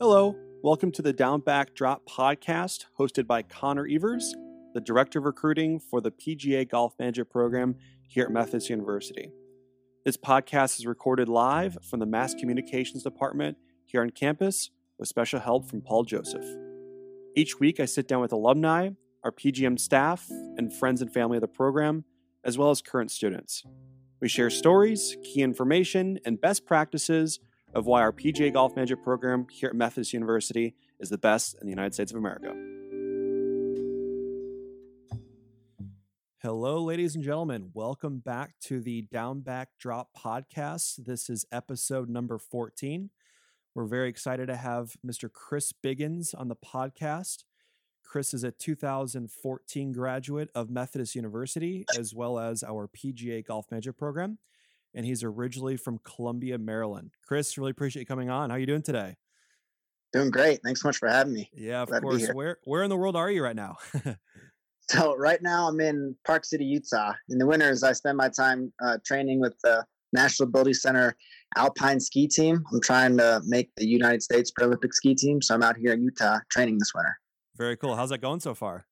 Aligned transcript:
Hello, 0.00 0.36
welcome 0.62 0.92
to 0.92 1.02
the 1.02 1.12
Down 1.12 1.40
Back 1.40 1.74
Drop 1.74 2.08
podcast, 2.08 2.84
hosted 3.00 3.26
by 3.26 3.42
Connor 3.42 3.84
Evers, 3.84 4.32
the 4.72 4.80
Director 4.80 5.18
of 5.18 5.24
Recruiting 5.24 5.80
for 5.80 6.00
the 6.00 6.12
PGA 6.12 6.70
Golf 6.70 6.94
Management 7.00 7.30
Program 7.30 7.74
here 8.06 8.26
at 8.26 8.30
Methodist 8.30 8.70
University. 8.70 9.32
This 10.04 10.16
podcast 10.16 10.78
is 10.78 10.86
recorded 10.86 11.28
live 11.28 11.78
from 11.82 11.98
the 11.98 12.06
Mass 12.06 12.32
Communications 12.32 13.02
Department 13.02 13.56
here 13.86 14.00
on 14.00 14.10
campus 14.10 14.70
with 15.00 15.08
special 15.08 15.40
help 15.40 15.68
from 15.68 15.80
Paul 15.80 16.04
Joseph. 16.04 16.46
Each 17.34 17.58
week, 17.58 17.80
I 17.80 17.84
sit 17.84 18.06
down 18.06 18.20
with 18.20 18.30
alumni, 18.30 18.90
our 19.24 19.32
PGM 19.32 19.80
staff, 19.80 20.24
and 20.30 20.72
friends 20.72 21.02
and 21.02 21.12
family 21.12 21.38
of 21.38 21.40
the 21.40 21.48
program, 21.48 22.04
as 22.44 22.56
well 22.56 22.70
as 22.70 22.80
current 22.80 23.10
students. 23.10 23.64
We 24.20 24.28
share 24.28 24.48
stories, 24.48 25.16
key 25.24 25.42
information, 25.42 26.20
and 26.24 26.40
best 26.40 26.66
practices 26.66 27.40
of 27.78 27.86
why 27.86 28.00
our 28.00 28.12
PGA 28.12 28.52
Golf 28.52 28.74
Management 28.74 29.04
program 29.04 29.46
here 29.48 29.68
at 29.68 29.74
Methodist 29.76 30.12
University 30.12 30.74
is 30.98 31.10
the 31.10 31.16
best 31.16 31.54
in 31.60 31.66
the 31.66 31.70
United 31.70 31.94
States 31.94 32.10
of 32.10 32.18
America. 32.18 32.52
Hello, 36.42 36.82
ladies 36.82 37.14
and 37.14 37.22
gentlemen. 37.22 37.70
Welcome 37.72 38.18
back 38.18 38.54
to 38.62 38.80
the 38.80 39.02
Down 39.02 39.40
Back 39.40 39.68
Drop 39.78 40.08
podcast. 40.12 41.04
This 41.04 41.30
is 41.30 41.46
episode 41.52 42.08
number 42.08 42.36
14. 42.36 43.10
We're 43.76 43.86
very 43.86 44.08
excited 44.08 44.46
to 44.48 44.56
have 44.56 44.96
Mr. 45.06 45.32
Chris 45.32 45.72
Biggins 45.72 46.34
on 46.36 46.48
the 46.48 46.56
podcast. 46.56 47.44
Chris 48.02 48.34
is 48.34 48.42
a 48.42 48.50
2014 48.50 49.92
graduate 49.92 50.50
of 50.52 50.68
Methodist 50.68 51.14
University, 51.14 51.84
as 51.96 52.12
well 52.12 52.40
as 52.40 52.64
our 52.64 52.88
PGA 52.88 53.46
Golf 53.46 53.70
Management 53.70 53.98
program 53.98 54.38
and 54.94 55.04
he's 55.04 55.22
originally 55.22 55.76
from 55.76 55.98
Columbia, 56.04 56.58
Maryland. 56.58 57.10
Chris, 57.26 57.56
really 57.58 57.70
appreciate 57.70 58.00
you 58.00 58.06
coming 58.06 58.30
on. 58.30 58.50
How 58.50 58.56
are 58.56 58.58
you 58.58 58.66
doing 58.66 58.82
today? 58.82 59.16
Doing 60.12 60.30
great. 60.30 60.60
Thanks 60.64 60.80
so 60.80 60.88
much 60.88 60.96
for 60.96 61.08
having 61.08 61.34
me. 61.34 61.50
Yeah, 61.54 61.82
of 61.82 61.88
Glad 61.88 62.02
course. 62.02 62.28
Where 62.28 62.58
where 62.64 62.82
in 62.82 62.90
the 62.90 62.96
world 62.96 63.14
are 63.14 63.30
you 63.30 63.42
right 63.42 63.56
now? 63.56 63.76
so 64.90 65.14
right 65.16 65.40
now 65.42 65.68
I'm 65.68 65.80
in 65.80 66.16
Park 66.26 66.44
City, 66.44 66.64
Utah. 66.64 67.12
In 67.28 67.38
the 67.38 67.46
winters, 67.46 67.82
I 67.82 67.92
spend 67.92 68.16
my 68.16 68.30
time 68.30 68.72
uh, 68.82 68.98
training 69.04 69.40
with 69.40 69.54
the 69.62 69.84
National 70.14 70.48
Ability 70.48 70.74
Center 70.74 71.14
Alpine 71.56 72.00
Ski 72.00 72.26
Team. 72.26 72.64
I'm 72.72 72.80
trying 72.80 73.18
to 73.18 73.42
make 73.44 73.70
the 73.76 73.86
United 73.86 74.22
States 74.22 74.50
Paralympic 74.58 74.94
Ski 74.94 75.14
Team, 75.14 75.42
so 75.42 75.54
I'm 75.54 75.62
out 75.62 75.76
here 75.76 75.92
in 75.92 76.02
Utah 76.02 76.38
training 76.50 76.78
this 76.78 76.92
winter. 76.94 77.18
Very 77.56 77.76
cool. 77.76 77.96
How's 77.96 78.10
that 78.10 78.22
going 78.22 78.40
so 78.40 78.54
far? 78.54 78.86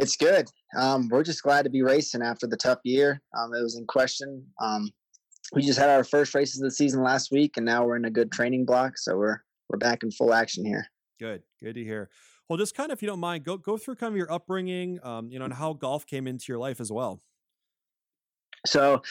It's 0.00 0.16
good. 0.16 0.48
Um, 0.76 1.08
we're 1.10 1.22
just 1.22 1.42
glad 1.42 1.62
to 1.64 1.70
be 1.70 1.82
racing 1.82 2.22
after 2.22 2.46
the 2.46 2.56
tough 2.56 2.78
year. 2.84 3.20
Um, 3.36 3.54
it 3.54 3.62
was 3.62 3.76
in 3.76 3.86
question. 3.86 4.44
Um, 4.60 4.90
we 5.52 5.62
just 5.62 5.78
had 5.78 5.90
our 5.90 6.04
first 6.04 6.34
races 6.34 6.60
of 6.60 6.64
the 6.64 6.74
season 6.74 7.02
last 7.02 7.30
week, 7.30 7.56
and 7.56 7.66
now 7.66 7.84
we're 7.84 7.96
in 7.96 8.06
a 8.06 8.10
good 8.10 8.32
training 8.32 8.64
block. 8.64 8.96
So 8.96 9.16
we're 9.16 9.42
we're 9.68 9.78
back 9.78 10.02
in 10.02 10.10
full 10.10 10.32
action 10.32 10.64
here. 10.64 10.86
Good, 11.18 11.42
good 11.62 11.74
to 11.74 11.84
hear. 11.84 12.08
Well, 12.48 12.56
just 12.56 12.74
kind 12.74 12.90
of, 12.90 12.98
if 12.98 13.02
you 13.02 13.08
don't 13.08 13.20
mind, 13.20 13.44
go 13.44 13.56
go 13.58 13.76
through 13.76 13.96
kind 13.96 14.12
of 14.12 14.16
your 14.16 14.32
upbringing, 14.32 14.98
um, 15.02 15.30
you 15.30 15.38
know, 15.38 15.44
and 15.44 15.54
how 15.54 15.74
golf 15.74 16.06
came 16.06 16.26
into 16.26 16.46
your 16.48 16.58
life 16.58 16.80
as 16.80 16.90
well. 16.90 17.20
So, 18.66 19.02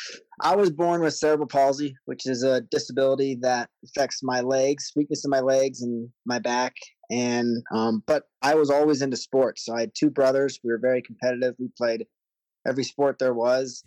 I 0.42 0.56
was 0.56 0.70
born 0.70 1.02
with 1.02 1.14
cerebral 1.14 1.48
palsy, 1.48 1.96
which 2.06 2.28
is 2.28 2.44
a 2.44 2.62
disability 2.62 3.38
that 3.42 3.70
affects 3.84 4.22
my 4.24 4.42
legs, 4.42 4.92
weakness 4.96 5.24
in 5.26 5.32
my 5.32 5.40
legs 5.40 5.82
and 5.82 6.10
my 6.26 6.40
back, 6.40 6.74
and 7.10 7.64
um, 7.74 8.04
but 8.06 8.24
I 8.42 8.56
was 8.56 8.70
always 8.70 9.02
into 9.02 9.18
sports. 9.18 9.66
So 9.66 9.76
I 9.76 9.82
had 9.82 9.92
two 9.96 10.10
brothers. 10.10 10.60
We 10.64 10.72
were 10.72 10.80
very 10.80 11.02
competitive. 11.02 11.56
We 11.60 11.70
played 11.78 12.06
every 12.68 12.84
sport 12.84 13.18
there 13.20 13.34
was, 13.34 13.84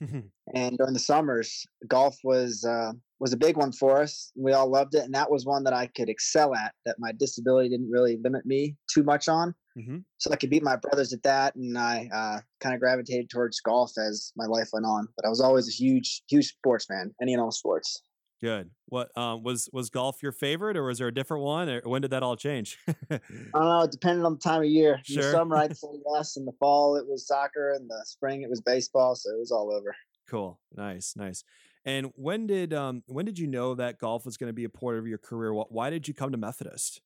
and 0.54 0.78
during 0.78 0.92
the 0.92 0.98
summers, 0.98 1.64
golf 1.88 2.16
was 2.24 2.64
uh, 2.64 2.92
was 3.20 3.32
a 3.32 3.36
big 3.36 3.56
one 3.56 3.72
for 3.72 4.00
us. 4.00 4.32
We 4.34 4.52
all 4.52 4.70
loved 4.70 4.94
it, 4.94 5.04
and 5.04 5.14
that 5.14 5.30
was 5.30 5.46
one 5.46 5.64
that 5.64 5.72
I 5.72 5.86
could 5.86 6.08
excel 6.08 6.54
at. 6.54 6.72
That 6.84 6.96
my 6.98 7.12
disability 7.12 7.68
didn't 7.68 7.90
really 7.90 8.18
limit 8.22 8.44
me 8.44 8.76
too 8.92 9.02
much 9.02 9.28
on. 9.28 9.54
Mm-hmm. 9.78 9.98
So 10.18 10.30
I 10.30 10.36
could 10.36 10.50
beat 10.50 10.62
my 10.62 10.76
brothers 10.76 11.12
at 11.12 11.22
that, 11.22 11.54
and 11.54 11.78
I 11.78 12.08
uh, 12.12 12.40
kind 12.60 12.74
of 12.74 12.80
gravitated 12.80 13.30
towards 13.30 13.60
golf 13.60 13.92
as 13.98 14.32
my 14.36 14.46
life 14.46 14.70
went 14.72 14.86
on. 14.86 15.08
But 15.16 15.24
I 15.24 15.28
was 15.28 15.40
always 15.40 15.68
a 15.68 15.72
huge, 15.72 16.22
huge 16.28 16.48
sports 16.48 16.86
fan, 16.86 17.14
any 17.22 17.32
and 17.32 17.40
all 17.40 17.52
sports. 17.52 18.02
Good. 18.42 18.70
What 18.86 19.16
um, 19.16 19.44
was 19.44 19.70
was 19.72 19.88
golf 19.88 20.20
your 20.20 20.32
favorite, 20.32 20.76
or 20.76 20.82
was 20.82 20.98
there 20.98 21.06
a 21.06 21.14
different 21.14 21.44
one? 21.44 21.68
Or 21.68 21.80
when 21.84 22.02
did 22.02 22.10
that 22.10 22.24
all 22.24 22.34
change? 22.34 22.76
I 23.08 23.20
don't 23.30 23.54
know. 23.54 23.82
It 23.82 23.92
depended 23.92 24.24
on 24.24 24.32
the 24.32 24.40
time 24.40 24.62
of 24.62 24.68
year. 24.68 24.94
In 25.08 25.14
sure. 25.14 25.22
the 25.22 25.30
summer, 25.30 25.56
I'd 25.56 25.76
say 25.76 25.88
yes. 26.12 26.36
In 26.36 26.44
the 26.44 26.52
fall, 26.58 26.96
it 26.96 27.06
was 27.06 27.24
soccer. 27.24 27.72
In 27.78 27.86
the 27.86 28.02
spring, 28.04 28.42
it 28.42 28.50
was 28.50 28.60
baseball. 28.60 29.14
So 29.14 29.30
it 29.30 29.38
was 29.38 29.52
all 29.52 29.72
over. 29.72 29.94
Cool. 30.28 30.58
Nice. 30.74 31.14
Nice. 31.14 31.44
And 31.84 32.10
when 32.16 32.48
did 32.48 32.74
um 32.74 33.04
when 33.06 33.24
did 33.24 33.38
you 33.38 33.46
know 33.46 33.76
that 33.76 33.98
golf 33.98 34.24
was 34.24 34.36
going 34.36 34.48
to 34.48 34.54
be 34.54 34.64
a 34.64 34.68
part 34.68 34.98
of 34.98 35.06
your 35.06 35.18
career? 35.18 35.54
Why 35.54 35.90
did 35.90 36.08
you 36.08 36.14
come 36.14 36.32
to 36.32 36.38
Methodist? 36.38 37.00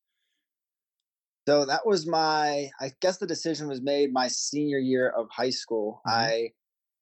So 1.46 1.66
that 1.66 1.86
was 1.86 2.06
my. 2.06 2.70
I 2.80 2.92
guess 3.02 3.18
the 3.18 3.26
decision 3.26 3.68
was 3.68 3.82
made 3.82 4.10
my 4.10 4.28
senior 4.28 4.78
year 4.78 5.10
of 5.10 5.28
high 5.30 5.50
school. 5.50 6.00
Mm-hmm. 6.06 6.18
I 6.18 6.50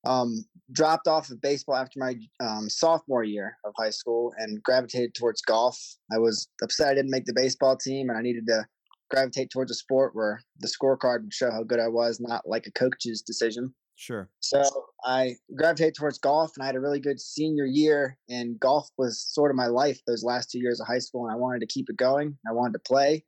um, 0.05 0.45
dropped 0.73 1.09
off 1.09 1.31
of 1.31 1.41
baseball 1.41 1.77
after 1.77 1.99
my 1.99 2.15
um, 2.41 2.69
sophomore 2.69 3.25
year 3.25 3.57
of 3.65 3.73
high 3.79 3.91
school 3.91 4.33
and 4.39 4.63
gravitated 4.63 5.15
towards 5.15 5.43
golf. 5.43 5.79
I 6.13 6.19
was 6.19 6.49
upset 6.63 6.89
I 6.89 6.95
didn't 6.95 7.11
make 7.11 7.27
the 7.27 7.35
baseball 7.35 7.77
team, 7.77 8.09
and 8.09 8.19
I 8.19 8.23
needed 8.23 8.47
to 8.49 8.65
gravitate 9.11 9.51
towards 9.51 9.71
a 9.71 9.75
sport 9.75 10.15
where 10.15 10.41
the 10.61 10.69
scorecard 10.69 11.23
would 11.23 11.35
show 11.35 11.51
how 11.51 11.63
good 11.63 11.81
I 11.81 11.89
was, 11.89 12.21
not 12.21 12.43
like 12.47 12.67
a 12.67 12.73
coach's 12.73 13.23
decision. 13.23 13.75
Sure. 13.97 14.29
So 14.41 14.65
I 15.05 15.37
gravitated 15.57 15.95
towards 15.95 16.19
golf, 16.19 16.53
and 16.57 16.65
I 16.65 16.67
had 16.67 16.75
a 16.75 16.81
really 16.81 17.01
good 17.01 17.21
senior 17.21 17.65
year. 17.65 18.19
And 18.29 18.59
golf 18.59 18.89
was 18.99 19.21
sort 19.21 19.51
of 19.51 19.57
my 19.57 19.67
life 19.67 20.01
those 20.07 20.25
last 20.25 20.51
two 20.51 20.59
years 20.59 20.81
of 20.81 20.87
high 20.87 20.99
school, 20.99 21.27
and 21.27 21.33
I 21.33 21.37
wanted 21.37 21.61
to 21.61 21.67
keep 21.67 21.89
it 21.89 21.97
going. 21.97 22.37
I 22.49 22.53
wanted 22.53 22.73
to 22.73 22.81
play, 22.81 23.25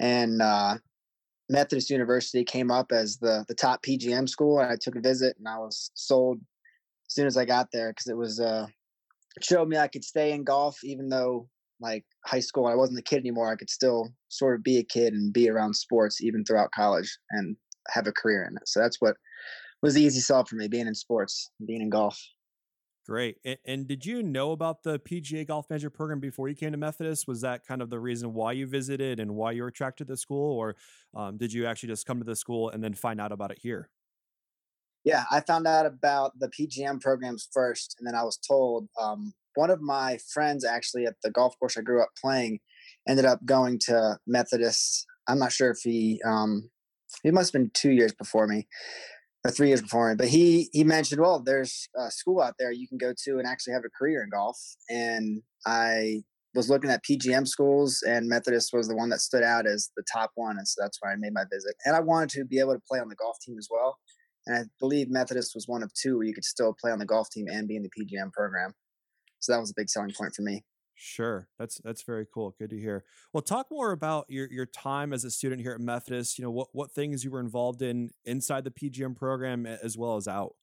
and 0.00 0.40
uh, 0.40 0.78
Methodist 1.50 1.90
University 1.90 2.44
came 2.44 2.70
up 2.70 2.92
as 2.92 3.18
the 3.18 3.44
the 3.48 3.54
top 3.54 3.82
PGM 3.82 4.28
school, 4.28 4.60
and 4.60 4.72
I 4.72 4.76
took 4.80 4.96
a 4.96 5.00
visit, 5.00 5.36
and 5.36 5.48
I 5.48 5.58
was 5.58 5.90
sold 5.94 6.38
as 7.08 7.14
soon 7.14 7.26
as 7.26 7.36
I 7.36 7.44
got 7.44 7.68
there 7.72 7.90
because 7.90 8.06
it 8.06 8.16
was 8.16 8.40
uh 8.40 8.66
showed 9.40 9.68
me 9.68 9.76
I 9.76 9.88
could 9.88 10.04
stay 10.04 10.32
in 10.32 10.44
golf 10.44 10.82
even 10.82 11.08
though 11.08 11.48
like 11.80 12.04
high 12.26 12.40
school 12.40 12.66
I 12.66 12.74
wasn't 12.74 12.98
a 12.98 13.02
kid 13.02 13.18
anymore. 13.18 13.50
I 13.50 13.56
could 13.56 13.70
still 13.70 14.10
sort 14.28 14.54
of 14.54 14.62
be 14.62 14.78
a 14.78 14.84
kid 14.84 15.12
and 15.12 15.32
be 15.32 15.48
around 15.48 15.74
sports 15.74 16.22
even 16.22 16.44
throughout 16.44 16.72
college 16.72 17.18
and 17.30 17.56
have 17.88 18.06
a 18.06 18.12
career 18.12 18.46
in 18.48 18.56
it. 18.56 18.68
So 18.68 18.80
that's 18.80 19.00
what 19.00 19.16
was 19.82 19.94
the 19.94 20.02
easy 20.02 20.20
sell 20.20 20.44
for 20.44 20.56
me, 20.56 20.68
being 20.68 20.86
in 20.86 20.94
sports, 20.94 21.50
being 21.66 21.80
in 21.80 21.90
golf. 21.90 22.20
Great. 23.10 23.38
And, 23.44 23.58
and, 23.64 23.88
did 23.88 24.06
you 24.06 24.22
know 24.22 24.52
about 24.52 24.84
the 24.84 25.00
PGA 25.00 25.44
Golf 25.44 25.68
Management 25.68 25.94
program 25.94 26.20
before 26.20 26.48
you 26.48 26.54
came 26.54 26.70
to 26.70 26.78
Methodist? 26.78 27.26
Was 27.26 27.40
that 27.40 27.66
kind 27.66 27.82
of 27.82 27.90
the 27.90 27.98
reason 27.98 28.34
why 28.34 28.52
you 28.52 28.68
visited 28.68 29.18
and 29.18 29.34
why 29.34 29.50
you 29.50 29.62
were 29.62 29.68
attracted 29.68 30.06
to 30.06 30.12
the 30.12 30.16
school, 30.16 30.56
or 30.56 30.76
um, 31.16 31.36
did 31.36 31.52
you 31.52 31.66
actually 31.66 31.88
just 31.88 32.06
come 32.06 32.20
to 32.20 32.24
the 32.24 32.36
school 32.36 32.70
and 32.70 32.84
then 32.84 32.94
find 32.94 33.20
out 33.20 33.32
about 33.32 33.50
it 33.50 33.58
here? 33.60 33.90
Yeah, 35.02 35.24
I 35.28 35.40
found 35.40 35.66
out 35.66 35.86
about 35.86 36.38
the 36.38 36.52
PGM 36.56 37.00
programs 37.00 37.48
first, 37.52 37.96
and 37.98 38.06
then 38.06 38.14
I 38.14 38.22
was 38.22 38.36
told 38.36 38.86
um, 39.02 39.32
one 39.56 39.70
of 39.70 39.80
my 39.80 40.20
friends 40.32 40.64
actually 40.64 41.04
at 41.04 41.16
the 41.24 41.32
golf 41.32 41.58
course 41.58 41.76
I 41.76 41.80
grew 41.80 42.00
up 42.00 42.10
playing 42.22 42.60
ended 43.08 43.24
up 43.24 43.44
going 43.44 43.80
to 43.86 44.18
Methodist. 44.24 45.04
I'm 45.26 45.40
not 45.40 45.50
sure 45.50 45.72
if 45.72 45.78
he 45.82 46.22
um, 46.24 46.70
he 47.24 47.32
must 47.32 47.52
have 47.52 47.60
been 47.60 47.72
two 47.74 47.90
years 47.90 48.12
before 48.12 48.46
me, 48.46 48.68
or 49.44 49.50
three 49.50 49.68
years 49.68 49.82
before 49.82 50.10
him. 50.10 50.16
But 50.16 50.28
he 50.28 50.68
he 50.72 50.84
mentioned, 50.84 51.20
well, 51.20 51.40
there's 51.40 51.88
a 51.96 52.10
school 52.10 52.40
out 52.40 52.54
there 52.58 52.72
you 52.72 52.88
can 52.88 52.98
go 52.98 53.12
to 53.24 53.38
and 53.38 53.46
actually 53.46 53.74
have 53.74 53.84
a 53.84 53.98
career 53.98 54.22
in 54.22 54.30
golf. 54.30 54.58
And 54.88 55.42
I 55.66 56.22
was 56.54 56.68
looking 56.68 56.90
at 56.90 57.04
PGM 57.04 57.46
schools, 57.46 58.02
and 58.06 58.28
Methodist 58.28 58.70
was 58.72 58.88
the 58.88 58.96
one 58.96 59.08
that 59.10 59.20
stood 59.20 59.42
out 59.42 59.66
as 59.66 59.90
the 59.96 60.02
top 60.12 60.30
one, 60.34 60.58
and 60.58 60.66
so 60.66 60.82
that's 60.82 60.98
why 61.00 61.12
I 61.12 61.16
made 61.16 61.32
my 61.32 61.44
visit. 61.52 61.74
And 61.84 61.94
I 61.94 62.00
wanted 62.00 62.30
to 62.30 62.44
be 62.44 62.58
able 62.58 62.74
to 62.74 62.82
play 62.88 62.98
on 62.98 63.08
the 63.08 63.14
golf 63.14 63.36
team 63.44 63.56
as 63.58 63.68
well. 63.70 63.98
And 64.46 64.56
I 64.56 64.62
believe 64.80 65.10
Methodist 65.10 65.52
was 65.54 65.68
one 65.68 65.82
of 65.82 65.92
two 65.94 66.16
where 66.16 66.26
you 66.26 66.34
could 66.34 66.44
still 66.44 66.74
play 66.80 66.90
on 66.90 66.98
the 66.98 67.06
golf 67.06 67.28
team 67.30 67.46
and 67.48 67.68
be 67.68 67.76
in 67.76 67.82
the 67.82 67.90
PGM 67.90 68.32
program. 68.32 68.72
So 69.38 69.52
that 69.52 69.60
was 69.60 69.70
a 69.70 69.74
big 69.76 69.88
selling 69.88 70.12
point 70.12 70.34
for 70.34 70.42
me. 70.42 70.64
Sure, 71.02 71.48
that's 71.58 71.80
that's 71.82 72.02
very 72.02 72.26
cool. 72.32 72.54
Good 72.58 72.68
to 72.70 72.78
hear. 72.78 73.04
Well, 73.32 73.40
talk 73.40 73.68
more 73.70 73.92
about 73.92 74.26
your 74.28 74.46
your 74.52 74.66
time 74.66 75.14
as 75.14 75.24
a 75.24 75.30
student 75.30 75.62
here 75.62 75.72
at 75.72 75.80
Methodist. 75.80 76.38
You 76.38 76.44
know 76.44 76.50
what 76.50 76.68
what 76.72 76.92
things 76.92 77.24
you 77.24 77.30
were 77.30 77.40
involved 77.40 77.80
in 77.80 78.10
inside 78.26 78.64
the 78.64 78.70
PGM 78.70 79.16
program 79.16 79.64
as 79.64 79.96
well 79.96 80.16
as 80.16 80.28
out. 80.28 80.56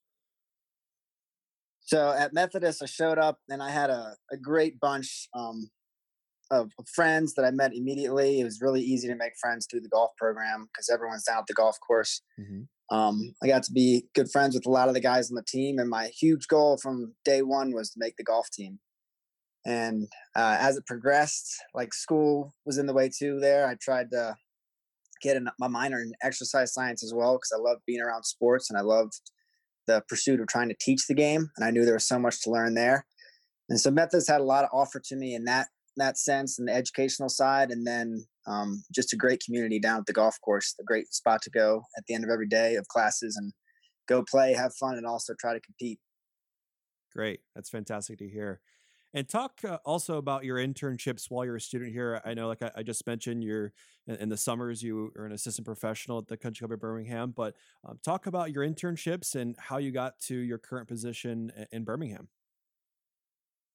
So 1.80 2.12
at 2.16 2.32
Methodist, 2.32 2.84
I 2.84 2.86
showed 2.86 3.18
up 3.18 3.40
and 3.48 3.60
I 3.60 3.70
had 3.70 3.90
a, 3.90 4.14
a 4.30 4.36
great 4.36 4.78
bunch 4.78 5.28
um, 5.34 5.70
of, 6.52 6.70
friends 6.94 7.34
that 7.34 7.44
I 7.44 7.50
met 7.50 7.74
immediately. 7.74 8.38
It 8.38 8.44
was 8.44 8.60
really 8.60 8.82
easy 8.82 9.08
to 9.08 9.16
make 9.16 9.32
friends 9.40 9.66
through 9.68 9.80
the 9.80 9.88
golf 9.88 10.12
program 10.16 10.68
because 10.72 10.88
everyone's 10.88 11.24
down 11.24 11.38
at 11.38 11.46
the 11.48 11.54
golf 11.54 11.78
course. 11.84 12.22
Mm-hmm. 12.38 12.96
Um, 12.96 13.34
I 13.42 13.48
got 13.48 13.64
to 13.64 13.72
be 13.72 14.04
good 14.14 14.30
friends 14.30 14.54
with 14.54 14.66
a 14.66 14.70
lot 14.70 14.86
of 14.86 14.94
the 14.94 15.00
guys 15.00 15.32
on 15.32 15.34
the 15.34 15.42
team, 15.42 15.78
and 15.78 15.90
my 15.90 16.10
huge 16.16 16.46
goal 16.46 16.78
from 16.80 17.14
day 17.24 17.42
one 17.42 17.74
was 17.74 17.90
to 17.90 17.98
make 17.98 18.16
the 18.16 18.24
golf 18.24 18.48
team. 18.52 18.78
And 19.68 20.08
uh, 20.34 20.56
as 20.58 20.78
it 20.78 20.86
progressed, 20.86 21.54
like 21.74 21.92
school 21.92 22.54
was 22.64 22.78
in 22.78 22.86
the 22.86 22.94
way 22.94 23.10
too. 23.14 23.38
There, 23.38 23.68
I 23.68 23.76
tried 23.78 24.10
to 24.12 24.34
get 25.22 25.36
in 25.36 25.46
my 25.58 25.68
minor 25.68 26.00
in 26.00 26.12
exercise 26.22 26.72
science 26.72 27.04
as 27.04 27.12
well 27.14 27.34
because 27.34 27.52
I 27.54 27.60
love 27.60 27.76
being 27.86 28.00
around 28.00 28.24
sports 28.24 28.70
and 28.70 28.78
I 28.78 28.82
loved 28.82 29.20
the 29.86 30.02
pursuit 30.08 30.40
of 30.40 30.46
trying 30.46 30.70
to 30.70 30.76
teach 30.80 31.06
the 31.06 31.14
game. 31.14 31.50
And 31.56 31.66
I 31.66 31.70
knew 31.70 31.84
there 31.84 31.94
was 31.94 32.08
so 32.08 32.18
much 32.18 32.42
to 32.44 32.50
learn 32.50 32.72
there. 32.72 33.04
And 33.68 33.78
so 33.78 33.90
Methodist 33.90 34.30
had 34.30 34.40
a 34.40 34.44
lot 34.44 34.64
of 34.64 34.70
offer 34.72 35.02
to 35.04 35.16
me 35.16 35.34
in 35.34 35.44
that 35.44 35.66
that 35.98 36.16
sense 36.16 36.58
and 36.58 36.68
the 36.68 36.72
educational 36.72 37.28
side, 37.28 37.70
and 37.70 37.86
then 37.86 38.24
um, 38.46 38.82
just 38.94 39.12
a 39.12 39.16
great 39.16 39.42
community 39.44 39.78
down 39.78 39.98
at 39.98 40.06
the 40.06 40.12
golf 40.14 40.40
course. 40.42 40.74
A 40.80 40.84
great 40.84 41.12
spot 41.12 41.42
to 41.42 41.50
go 41.50 41.82
at 41.98 42.04
the 42.06 42.14
end 42.14 42.24
of 42.24 42.30
every 42.30 42.48
day 42.48 42.76
of 42.76 42.88
classes 42.88 43.36
and 43.36 43.52
go 44.08 44.22
play, 44.22 44.54
have 44.54 44.72
fun, 44.76 44.96
and 44.96 45.04
also 45.04 45.34
try 45.38 45.52
to 45.52 45.60
compete. 45.60 45.98
Great, 47.14 47.40
that's 47.54 47.68
fantastic 47.68 48.18
to 48.20 48.28
hear. 48.28 48.60
And 49.14 49.26
talk 49.26 49.60
uh, 49.64 49.78
also 49.86 50.18
about 50.18 50.44
your 50.44 50.58
internships 50.58 51.30
while 51.30 51.44
you're 51.44 51.56
a 51.56 51.60
student 51.60 51.92
here. 51.92 52.20
I 52.24 52.34
know, 52.34 52.46
like 52.46 52.62
I, 52.62 52.70
I 52.76 52.82
just 52.82 53.06
mentioned, 53.06 53.42
you're 53.42 53.72
in, 54.06 54.16
in, 54.16 54.28
the 54.28 54.36
summers 54.36 54.82
you 54.82 55.10
are 55.16 55.24
an 55.24 55.32
assistant 55.32 55.64
professional 55.64 56.18
at 56.18 56.28
the 56.28 56.36
Country 56.36 56.66
Club 56.66 56.72
of 56.72 56.80
Birmingham. 56.80 57.32
But 57.34 57.54
um, 57.86 57.98
talk 58.04 58.26
about 58.26 58.52
your 58.52 58.66
internships 58.66 59.34
and 59.34 59.56
how 59.58 59.78
you 59.78 59.92
got 59.92 60.20
to 60.22 60.36
your 60.36 60.58
current 60.58 60.88
position 60.88 61.50
in, 61.56 61.66
in 61.72 61.84
Birmingham. 61.84 62.28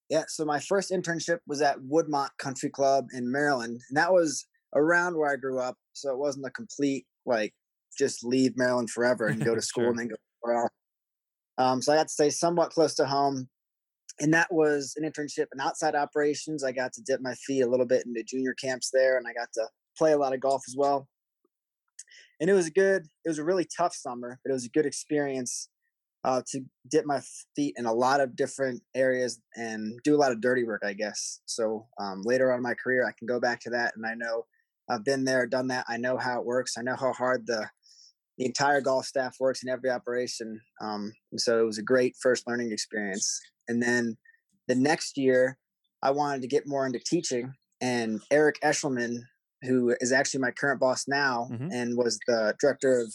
Yeah, 0.09 0.25
so 0.27 0.45
my 0.45 0.59
first 0.59 0.91
internship 0.91 1.39
was 1.47 1.61
at 1.61 1.79
Woodmont 1.79 2.29
Country 2.37 2.69
Club 2.69 3.07
in 3.13 3.31
Maryland, 3.31 3.81
and 3.89 3.97
that 3.97 4.13
was 4.13 4.45
around 4.75 5.17
where 5.17 5.31
I 5.31 5.37
grew 5.37 5.59
up. 5.59 5.75
So 5.93 6.11
it 6.11 6.19
wasn't 6.19 6.45
a 6.45 6.51
complete 6.51 7.07
like 7.25 7.53
just 7.97 8.23
leave 8.23 8.55
Maryland 8.55 8.91
forever 8.91 9.27
and 9.27 9.43
go 9.43 9.55
to 9.55 9.61
school 9.63 9.85
sure. 9.85 9.89
and 9.89 9.99
then 9.99 10.07
go 10.09 10.15
somewhere 10.43 10.61
else. 10.63 10.71
Um, 11.57 11.81
so 11.81 11.93
I 11.93 11.95
got 11.95 12.07
to 12.07 12.13
stay 12.13 12.29
somewhat 12.29 12.71
close 12.71 12.95
to 12.95 13.05
home 13.05 13.47
and 14.19 14.33
that 14.33 14.53
was 14.53 14.93
an 14.95 15.09
internship 15.09 15.47
in 15.53 15.59
outside 15.59 15.95
operations. 15.95 16.63
I 16.63 16.71
got 16.71 16.93
to 16.93 17.01
dip 17.01 17.21
my 17.21 17.33
feet 17.35 17.61
a 17.61 17.69
little 17.69 17.85
bit 17.85 18.05
into 18.05 18.23
junior 18.23 18.53
camps 18.53 18.89
there, 18.93 19.17
and 19.17 19.25
I 19.27 19.33
got 19.33 19.49
to 19.53 19.67
play 19.97 20.13
a 20.13 20.17
lot 20.17 20.33
of 20.33 20.39
golf 20.39 20.63
as 20.67 20.75
well. 20.77 21.07
And 22.39 22.49
it 22.49 22.53
was 22.53 22.67
a 22.67 22.71
good, 22.71 23.03
it 23.25 23.29
was 23.29 23.39
a 23.39 23.43
really 23.43 23.67
tough 23.75 23.95
summer, 23.95 24.39
but 24.43 24.49
it 24.49 24.53
was 24.53 24.65
a 24.65 24.69
good 24.69 24.85
experience 24.85 25.69
uh, 26.23 26.41
to 26.51 26.61
dip 26.89 27.05
my 27.05 27.21
feet 27.55 27.75
in 27.77 27.85
a 27.85 27.93
lot 27.93 28.21
of 28.21 28.35
different 28.35 28.81
areas 28.95 29.39
and 29.55 29.99
do 30.03 30.15
a 30.15 30.17
lot 30.17 30.31
of 30.31 30.41
dirty 30.41 30.63
work, 30.63 30.81
I 30.85 30.93
guess. 30.93 31.41
So 31.45 31.87
um, 31.99 32.21
later 32.23 32.51
on 32.51 32.57
in 32.57 32.63
my 32.63 32.75
career, 32.75 33.05
I 33.05 33.13
can 33.17 33.27
go 33.27 33.39
back 33.39 33.59
to 33.61 33.69
that, 33.71 33.93
and 33.95 34.05
I 34.05 34.13
know 34.15 34.45
I've 34.89 35.05
been 35.05 35.25
there, 35.25 35.47
done 35.47 35.67
that. 35.67 35.85
I 35.87 35.97
know 35.97 36.17
how 36.17 36.39
it 36.39 36.45
works. 36.45 36.77
I 36.77 36.81
know 36.81 36.95
how 36.95 37.13
hard 37.13 37.47
the 37.47 37.69
the 38.37 38.45
entire 38.45 38.81
golf 38.81 39.05
staff 39.05 39.35
works 39.39 39.63
in 39.63 39.69
every 39.69 39.89
operation. 39.89 40.59
Um, 40.81 41.13
and 41.31 41.39
so 41.39 41.59
it 41.59 41.65
was 41.65 41.77
a 41.77 41.83
great 41.83 42.15
first 42.21 42.47
learning 42.47 42.71
experience. 42.71 43.39
And 43.67 43.81
then 43.81 44.17
the 44.67 44.75
next 44.75 45.17
year, 45.17 45.57
I 46.01 46.11
wanted 46.11 46.41
to 46.41 46.47
get 46.47 46.67
more 46.67 46.85
into 46.85 46.99
teaching. 46.99 47.53
And 47.81 48.21
Eric 48.31 48.55
Eshelman, 48.63 49.17
who 49.61 49.95
is 49.99 50.11
actually 50.11 50.41
my 50.41 50.51
current 50.51 50.79
boss 50.79 51.05
now 51.07 51.47
mm-hmm. 51.51 51.69
and 51.71 51.97
was 51.97 52.19
the 52.27 52.55
director 52.59 52.99
of 53.01 53.13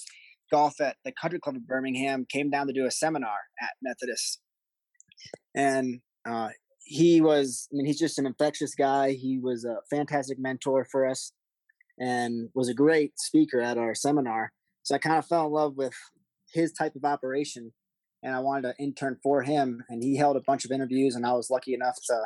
golf 0.51 0.81
at 0.81 0.97
the 1.05 1.13
Country 1.21 1.41
Club 1.41 1.57
of 1.57 1.67
Birmingham, 1.67 2.27
came 2.31 2.51
down 2.51 2.67
to 2.67 2.73
do 2.73 2.87
a 2.87 2.91
seminar 2.91 3.37
at 3.61 3.71
Methodist. 3.83 4.41
And 5.55 6.01
uh, 6.27 6.51
he 6.85 7.21
was, 7.21 7.69
I 7.73 7.77
mean, 7.77 7.87
he's 7.87 7.99
just 7.99 8.19
an 8.19 8.27
infectious 8.27 8.75
guy. 8.75 9.13
He 9.13 9.39
was 9.39 9.65
a 9.65 9.79
fantastic 9.91 10.39
mentor 10.39 10.87
for 10.91 11.07
us 11.07 11.33
and 11.99 12.49
was 12.55 12.69
a 12.69 12.75
great 12.75 13.19
speaker 13.19 13.61
at 13.61 13.77
our 13.77 13.95
seminar. 13.95 14.53
So 14.89 14.95
I 14.95 14.99
kind 14.99 15.19
of 15.19 15.27
fell 15.27 15.45
in 15.45 15.53
love 15.53 15.77
with 15.77 15.93
his 16.55 16.73
type 16.73 16.97
of 16.97 17.05
operation 17.05 17.73
and 18.23 18.35
I 18.35 18.41
wanted 18.41 18.63
to 18.63 18.83
intern 18.83 19.19
for 19.23 19.43
him. 19.43 19.85
And 19.91 20.03
he 20.03 20.17
held 20.17 20.39
a 20.39 20.43
bunch 20.47 20.65
of 20.65 20.71
interviews, 20.71 21.15
and 21.15 21.27
I 21.27 21.35
was 21.35 21.51
lucky 21.51 21.75
enough 21.75 21.99
to 22.07 22.25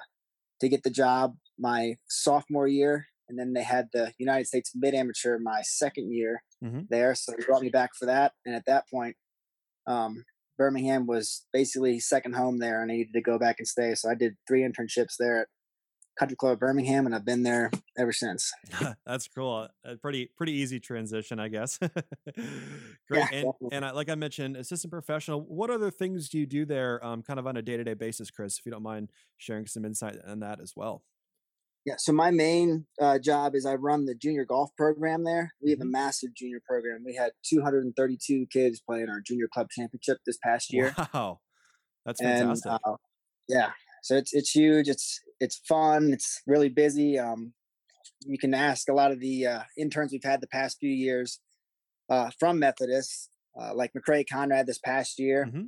to 0.61 0.69
get 0.69 0.85
the 0.85 0.91
job 0.91 1.35
my 1.59 1.97
sophomore 2.09 2.69
year. 2.69 3.09
And 3.29 3.37
then 3.37 3.53
they 3.53 3.64
had 3.64 3.88
the 3.93 4.12
United 4.17 4.47
States 4.47 4.70
Mid 4.76 4.94
Amateur 4.94 5.41
my 5.43 5.61
second 5.64 6.12
year 6.12 6.44
mm-hmm. 6.62 6.82
there, 6.88 7.17
so 7.17 7.32
they 7.32 7.44
brought 7.44 7.62
me 7.62 7.69
back 7.69 7.91
for 7.99 8.06
that. 8.06 8.35
And 8.47 8.55
at 8.55 8.67
that 8.67 8.85
point, 8.88 9.17
um, 9.88 10.25
Birmingham 10.56 11.09
was 11.09 11.44
basically 11.53 11.99
second 11.99 12.37
home 12.37 12.59
there, 12.59 12.81
and 12.81 12.93
I 12.93 12.94
needed 12.94 13.14
to 13.14 13.23
go 13.23 13.41
back 13.41 13.56
and 13.59 13.67
stay. 13.67 13.97
So 13.97 14.09
I 14.09 14.14
did 14.14 14.37
three 14.47 14.62
internships 14.62 15.17
there 15.19 15.41
at 15.41 15.49
Country 16.23 16.37
Club 16.37 16.61
Birmingham, 16.61 17.05
and 17.05 17.17
I've 17.17 17.25
been 17.25 17.43
there 17.43 17.69
ever 17.99 18.13
since. 18.13 18.53
That's 19.07 19.27
cool. 19.27 19.67
A 19.85 19.97
pretty 19.97 20.31
pretty 20.37 20.53
easy 20.53 20.79
transition, 20.79 21.41
I 21.41 21.49
guess. 21.49 21.79
Great. 22.39 22.39
Yeah, 23.11 23.27
and 23.33 23.53
and 23.73 23.85
I, 23.85 23.91
like 23.91 24.09
I 24.09 24.15
mentioned, 24.15 24.57
assistant 24.57 24.93
professional. 24.93 25.41
What 25.41 25.69
other 25.69 25.91
things 25.91 26.29
do 26.29 26.39
you 26.39 26.47
do 26.47 26.65
there, 26.65 27.05
um, 27.05 27.23
kind 27.23 27.41
of 27.41 27.47
on 27.49 27.57
a 27.57 27.63
day 27.63 27.77
to 27.77 27.83
day 27.83 27.95
basis, 27.95 28.31
Chris? 28.31 28.57
If 28.57 28.65
you 28.65 28.71
don't 28.71 28.85
mind 28.85 29.11
sharing 29.37 29.67
some 29.67 29.85
insight 29.85 30.17
on 30.25 30.39
that 30.41 30.61
as 30.61 30.75
well. 30.77 31.03
Yeah. 31.85 31.95
So 31.99 32.13
my 32.13 32.31
main 32.31 32.87
uh, 33.01 33.19
job 33.19 33.57
is 33.57 33.67
I 33.67 33.75
run 33.75 34.07
the 34.07 34.15
junior 34.15 34.45
golf 34.45 34.71
program 34.77 35.25
there. 35.25 35.53
We 35.61 35.73
have 35.73 35.81
a 35.81 35.83
mm-hmm. 35.83 35.91
massive 35.91 36.37
junior 36.37 36.61
program. 36.65 37.03
We 37.05 37.17
had 37.17 37.33
232 37.45 38.47
kids 38.53 38.81
playing 38.81 39.09
our 39.09 39.21
junior 39.21 39.49
club 39.53 39.67
championship 39.71 40.19
this 40.25 40.39
past 40.45 40.73
year. 40.73 40.95
Wow, 41.13 41.41
that's 42.07 42.23
fantastic. 42.23 42.71
And, 42.71 42.81
uh, 42.87 42.97
yeah, 43.49 43.71
so 44.03 44.17
it's 44.17 44.33
it's 44.33 44.51
huge. 44.51 44.89
It's 44.89 45.21
it's 45.43 45.61
fun. 45.69 46.12
It's 46.12 46.41
really 46.47 46.69
busy. 46.69 47.19
Um, 47.19 47.53
you 48.25 48.39
can 48.39 48.55
ask 48.55 48.89
a 48.89 48.94
lot 48.94 49.11
of 49.11 49.19
the 49.19 49.47
uh, 49.47 49.61
interns 49.77 50.12
we've 50.12 50.23
had 50.23 50.41
the 50.41 50.47
past 50.47 50.79
few 50.79 50.89
years 50.89 51.41
uh, 52.09 52.31
from 52.39 52.61
Methodist, 52.61 53.29
uh, 53.61 53.75
like 53.75 53.93
McCray 53.93 54.25
Conrad 54.27 54.67
this 54.67 54.79
past 54.79 55.19
year, 55.19 55.47
mm-hmm. 55.47 55.65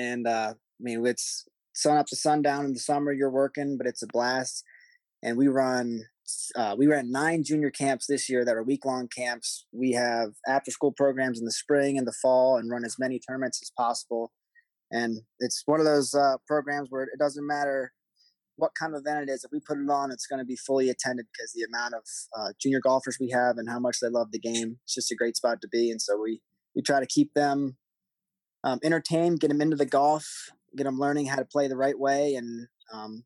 and 0.00 0.26
uh, 0.26 0.54
I 0.56 0.80
mean 0.80 1.06
it's 1.06 1.46
sun 1.74 1.98
up 1.98 2.06
to 2.06 2.16
sundown 2.16 2.64
in 2.64 2.72
the 2.72 2.80
summer. 2.80 3.12
You're 3.12 3.30
working, 3.30 3.76
but 3.76 3.86
it's 3.86 4.02
a 4.02 4.06
blast. 4.06 4.64
And 5.22 5.36
we 5.36 5.48
run 5.48 6.04
uh, 6.56 6.74
we 6.78 6.86
ran 6.86 7.12
nine 7.12 7.42
junior 7.42 7.70
camps 7.70 8.06
this 8.06 8.30
year 8.30 8.42
that 8.46 8.56
are 8.56 8.62
week 8.62 8.86
long 8.86 9.08
camps. 9.08 9.66
We 9.70 9.92
have 9.92 10.30
after 10.46 10.70
school 10.70 10.92
programs 10.92 11.38
in 11.38 11.44
the 11.44 11.52
spring 11.52 11.98
and 11.98 12.06
the 12.06 12.16
fall, 12.22 12.56
and 12.56 12.70
run 12.70 12.86
as 12.86 12.98
many 12.98 13.18
tournaments 13.18 13.60
as 13.62 13.70
possible. 13.76 14.32
And 14.90 15.18
it's 15.40 15.62
one 15.66 15.80
of 15.80 15.84
those 15.84 16.14
uh, 16.14 16.36
programs 16.46 16.88
where 16.90 17.02
it 17.02 17.18
doesn't 17.18 17.46
matter 17.46 17.92
what 18.58 18.74
kind 18.74 18.92
of 18.92 19.00
event 19.00 19.28
it 19.28 19.32
is. 19.32 19.44
If 19.44 19.52
we 19.52 19.60
put 19.60 19.78
it 19.78 19.88
on, 19.88 20.10
it's 20.10 20.26
going 20.26 20.40
to 20.40 20.44
be 20.44 20.56
fully 20.56 20.90
attended 20.90 21.26
because 21.32 21.52
the 21.52 21.62
amount 21.62 21.94
of 21.94 22.02
uh, 22.36 22.52
junior 22.60 22.80
golfers 22.80 23.16
we 23.20 23.30
have 23.30 23.56
and 23.56 23.68
how 23.70 23.78
much 23.78 24.00
they 24.00 24.08
love 24.08 24.32
the 24.32 24.40
game. 24.40 24.78
It's 24.84 24.94
just 24.94 25.12
a 25.12 25.14
great 25.14 25.36
spot 25.36 25.62
to 25.62 25.68
be. 25.68 25.90
And 25.90 26.02
so 26.02 26.20
we 26.20 26.42
we 26.74 26.82
try 26.82 27.00
to 27.00 27.06
keep 27.06 27.32
them 27.34 27.76
um, 28.64 28.80
entertained, 28.82 29.40
get 29.40 29.48
them 29.48 29.62
into 29.62 29.76
the 29.76 29.86
golf, 29.86 30.50
get 30.76 30.84
them 30.84 30.98
learning 30.98 31.26
how 31.26 31.36
to 31.36 31.44
play 31.44 31.68
the 31.68 31.76
right 31.76 31.98
way, 31.98 32.34
and 32.34 32.66
um, 32.92 33.24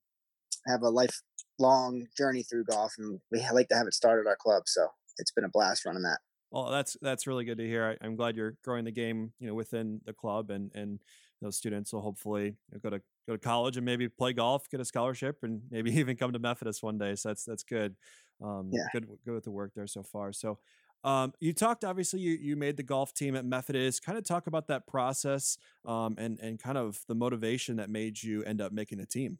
have 0.67 0.83
a 0.83 0.91
lifelong 0.91 2.07
journey 2.17 2.43
through 2.43 2.65
golf. 2.65 2.93
And 2.99 3.19
we 3.31 3.43
like 3.53 3.69
to 3.69 3.77
have 3.77 3.87
it 3.87 3.95
start 3.95 4.21
at 4.21 4.29
our 4.29 4.37
club. 4.37 4.65
So 4.67 4.87
it's 5.17 5.33
been 5.33 5.45
a 5.45 5.51
blast 5.51 5.87
running 5.87 6.03
that. 6.03 6.19
Well, 6.51 6.71
that's 6.71 6.99
that's 7.01 7.27
really 7.27 7.47
good 7.47 7.57
to 7.57 7.67
hear. 7.67 7.97
I, 8.03 8.07
am 8.07 8.17
glad 8.17 8.37
you're 8.37 8.57
growing 8.63 8.85
the 8.85 8.93
game, 8.93 9.33
you 9.39 9.49
know, 9.49 9.55
within 9.55 10.03
the 10.05 10.13
club, 10.13 10.51
and 10.51 10.71
and 10.75 11.01
those 11.41 11.57
students 11.57 11.91
will 11.91 12.03
hopefully 12.03 12.57
go 12.83 12.91
to 12.91 13.01
go 13.27 13.35
to 13.35 13.39
college 13.39 13.77
and 13.77 13.85
maybe 13.85 14.09
play 14.09 14.33
golf, 14.33 14.69
get 14.71 14.81
a 14.81 14.85
scholarship, 14.85 15.39
and 15.43 15.63
maybe 15.71 15.91
even 15.99 16.17
come 16.17 16.33
to 16.33 16.39
Methodist 16.39 16.83
one 16.83 16.99
day. 16.99 17.15
So 17.15 17.31
that's 17.31 17.45
that's 17.45 17.63
good. 17.63 17.97
Um, 18.43 18.71
yeah. 18.73 18.87
Good 18.93 19.07
good 19.25 19.35
with 19.35 19.45
the 19.45 19.51
work 19.51 19.73
there 19.75 19.87
so 19.87 20.03
far. 20.03 20.33
So 20.33 20.59
um, 21.05 21.33
you 21.41 21.53
talked 21.53 21.85
obviously 21.85 22.21
you 22.21 22.39
you 22.41 22.57
made 22.57 22.77
the 22.77 22.83
golf 22.83 23.13
team 23.15 23.35
at 23.35 23.45
Methodist. 23.45 24.05
Kind 24.05 24.19
of 24.19 24.25
talk 24.25 24.47
about 24.47 24.69
that 24.69 24.87
process 24.87 25.59
um, 25.85 26.15
and 26.19 26.39
and 26.41 26.61
kind 26.61 26.79
of 26.79 27.01
the 27.09 27.15
motivation 27.15 27.77
that 27.77 27.91
made 27.91 28.23
you 28.23 28.43
end 28.45 28.61
up 28.61 28.73
making 28.73 28.99
the 28.99 29.07
team. 29.07 29.39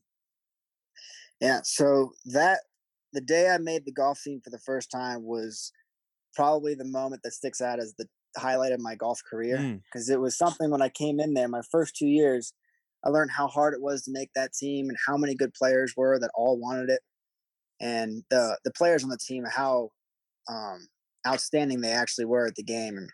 Yeah. 1.41 1.61
So 1.65 2.13
that 2.27 2.61
the 3.13 3.21
day 3.21 3.49
I 3.51 3.59
made 3.59 3.85
the 3.85 3.93
golf 3.93 4.21
team 4.23 4.41
for 4.43 4.51
the 4.51 4.59
first 4.59 4.91
time 4.91 5.25
was 5.25 5.73
probably 6.35 6.75
the 6.75 6.85
moment 6.85 7.23
that 7.25 7.33
sticks 7.33 7.61
out 7.61 7.79
as 7.79 7.95
the 7.99 8.07
highlight 8.37 8.73
of 8.73 8.81
my 8.81 8.95
golf 8.95 9.21
career 9.29 9.81
because 9.85 10.09
mm. 10.09 10.15
it 10.15 10.21
was 10.21 10.37
something 10.37 10.71
when 10.71 10.83
I 10.83 10.89
came 10.89 11.21
in 11.21 11.35
there 11.35 11.49
my 11.49 11.63
first 11.71 11.95
two 11.97 12.07
years. 12.07 12.53
I 13.05 13.11
learned 13.11 13.31
how 13.31 13.49
hard 13.49 13.75
it 13.75 13.83
was 13.83 14.03
to 14.03 14.13
make 14.13 14.31
that 14.35 14.53
team 14.53 14.89
and 14.89 14.99
how 15.07 15.17
many 15.17 15.35
good 15.35 15.55
players 15.55 15.95
were 15.97 16.19
that 16.19 16.31
all 16.35 16.59
wanted 16.59 16.91
it, 16.91 17.01
and 17.81 18.23
the 18.31 18.59
the 18.65 18.73
players 18.73 19.05
on 19.05 19.11
the 19.11 19.19
team 19.19 19.45
how 19.45 19.91
um, 20.49 20.87
outstanding 21.27 21.81
they 21.81 21.93
actually 21.93 22.25
were 22.25 22.47
at 22.47 22.55
the 22.55 22.63
game, 22.63 22.97
and 22.97 23.11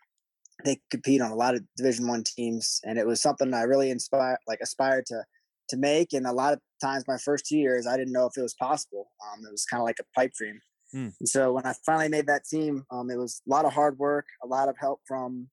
they 0.64 0.80
compete 0.90 1.20
on 1.20 1.30
a 1.30 1.36
lot 1.36 1.54
of 1.54 1.62
Division 1.76 2.06
One 2.06 2.24
teams, 2.24 2.80
and 2.84 2.98
it 2.98 3.06
was 3.06 3.22
something 3.22 3.52
I 3.54 3.62
really 3.62 3.90
inspired 3.90 4.38
like 4.46 4.60
aspired 4.60 5.06
to 5.06 5.24
to 5.70 5.76
make. 5.76 6.12
And 6.12 6.26
a 6.26 6.32
lot 6.32 6.52
of 6.52 6.60
times, 6.80 7.04
my 7.06 7.18
first 7.18 7.46
two 7.46 7.58
years, 7.58 7.86
I 7.86 7.96
didn't 7.96 8.12
know 8.12 8.26
if 8.26 8.36
it 8.36 8.42
was 8.42 8.54
possible. 8.54 9.10
Um, 9.22 9.44
it 9.46 9.50
was 9.50 9.64
kind 9.64 9.80
of 9.80 9.84
like 9.84 9.98
a 10.00 10.18
pipe 10.18 10.32
dream. 10.34 10.60
Mm. 10.94 11.12
And 11.20 11.28
so 11.28 11.52
when 11.52 11.66
I 11.66 11.74
finally 11.84 12.08
made 12.08 12.26
that 12.26 12.44
team, 12.44 12.84
um, 12.90 13.10
it 13.10 13.18
was 13.18 13.42
a 13.46 13.50
lot 13.50 13.66
of 13.66 13.72
hard 13.72 13.98
work, 13.98 14.26
a 14.42 14.46
lot 14.46 14.68
of 14.68 14.76
help 14.78 15.00
from 15.06 15.48